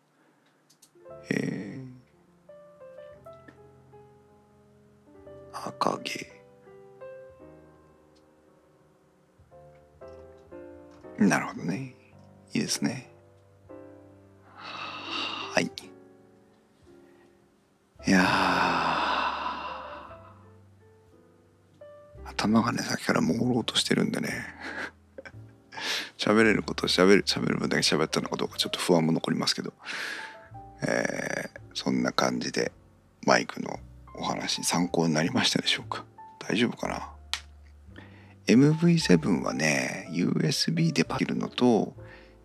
[1.32, 6.40] えー、赤毛。
[11.18, 11.96] なるほどね。
[12.54, 13.10] いいですね。
[14.56, 15.72] はい。
[18.08, 18.79] いや
[22.40, 24.30] 頭がねさっきから朦朧としてるんでね。
[26.18, 29.74] 喋れることを喋る喋る分だけ喋ったのかどうかちょっと不安も残りますけど。
[30.82, 32.74] えーそんな感じで
[33.26, 33.80] マイクの
[34.18, 36.04] お話参考になりましたでしょうか？
[36.40, 37.10] 大丈夫かな
[38.48, 41.94] ？MV7 はね USB でパキるのと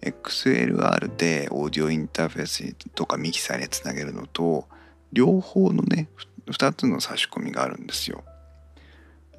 [0.03, 4.69] XLR でオーディオインターフェースとかミキサーにつなげるのと
[5.13, 6.09] 両方のね
[6.47, 8.23] 2つの差し込みがあるんですよ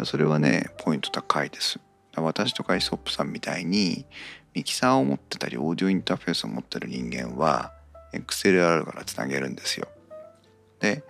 [0.04, 1.80] それはねポイント高いです。
[2.18, 4.06] 私とかイソップさんみたいに
[4.54, 7.74] ミキサーを持ってたりオーディオインターフェースを持ってる人間は
[8.14, 9.88] XLR からつなげるんですよ。
[10.80, 11.04] で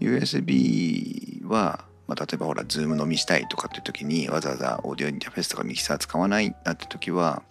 [0.00, 7.42] USB はまあ、例えばほら、 Zoom 飲みしたいとかっていう時に、わざわざオーディオインターフェースとかミキサー使わないなって時は、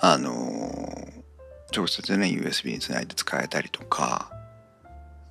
[0.00, 1.20] あのー
[1.72, 4.30] 直接ね USB につないで使えたりとか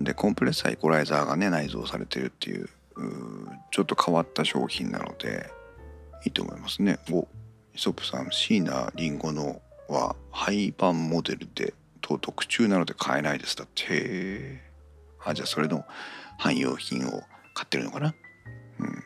[0.01, 2.69] でコンプレッサーイコライザーがね内蔵されてるっていう
[3.71, 5.49] ちょっと変わった商品なので
[6.25, 6.99] いいと思いますね。
[7.11, 7.27] お
[7.73, 13.55] イソップさん椎名林檎のは廃盤モデルでと特注なので買えないです。
[13.55, 13.83] だって。
[13.83, 14.71] へえ
[15.23, 15.85] あじゃあそれの
[16.37, 17.11] 汎用品を
[17.53, 18.15] 買ってるのかな？
[18.79, 19.03] うん。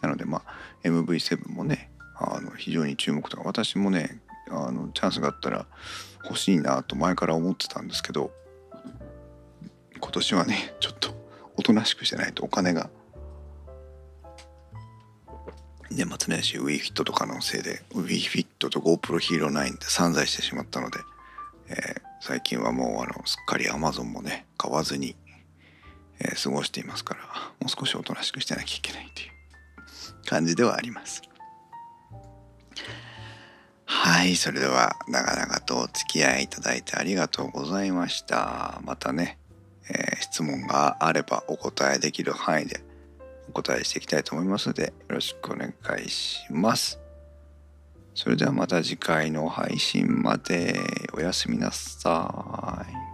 [0.00, 0.54] なのでまあ
[0.84, 4.20] MV7 もねあの非常に注目とか私もね
[4.50, 5.66] あのチャンスがあったら
[6.24, 8.30] 欲しいなと前から思ってたんですけど
[10.00, 11.27] 今年はねちょっと
[11.58, 12.88] おとなしくしてないとお金が。
[15.90, 21.00] 年末年始 WeFit とかのせいで WeFit と GoPro Hero 9で散財してしまったので、
[21.70, 25.16] えー、最近はもうあのすっかり Amazon もね買わずに、
[26.20, 27.20] えー、過ごしていますから
[27.60, 29.28] もう少しおとなしくしてなきゃいけないという
[30.26, 31.22] 感じではあります。
[33.86, 38.80] はいそれでは長々とお付き合いいただいてありがとうございました。
[38.84, 39.37] またね、
[39.90, 42.80] えー、質問があればお答えできる範囲で
[43.48, 45.72] お答えしていきたいと思いますのでよろしくお願
[46.04, 46.98] いします。
[48.14, 50.74] それではまた次回の配信まで
[51.12, 53.08] おやすみなさい。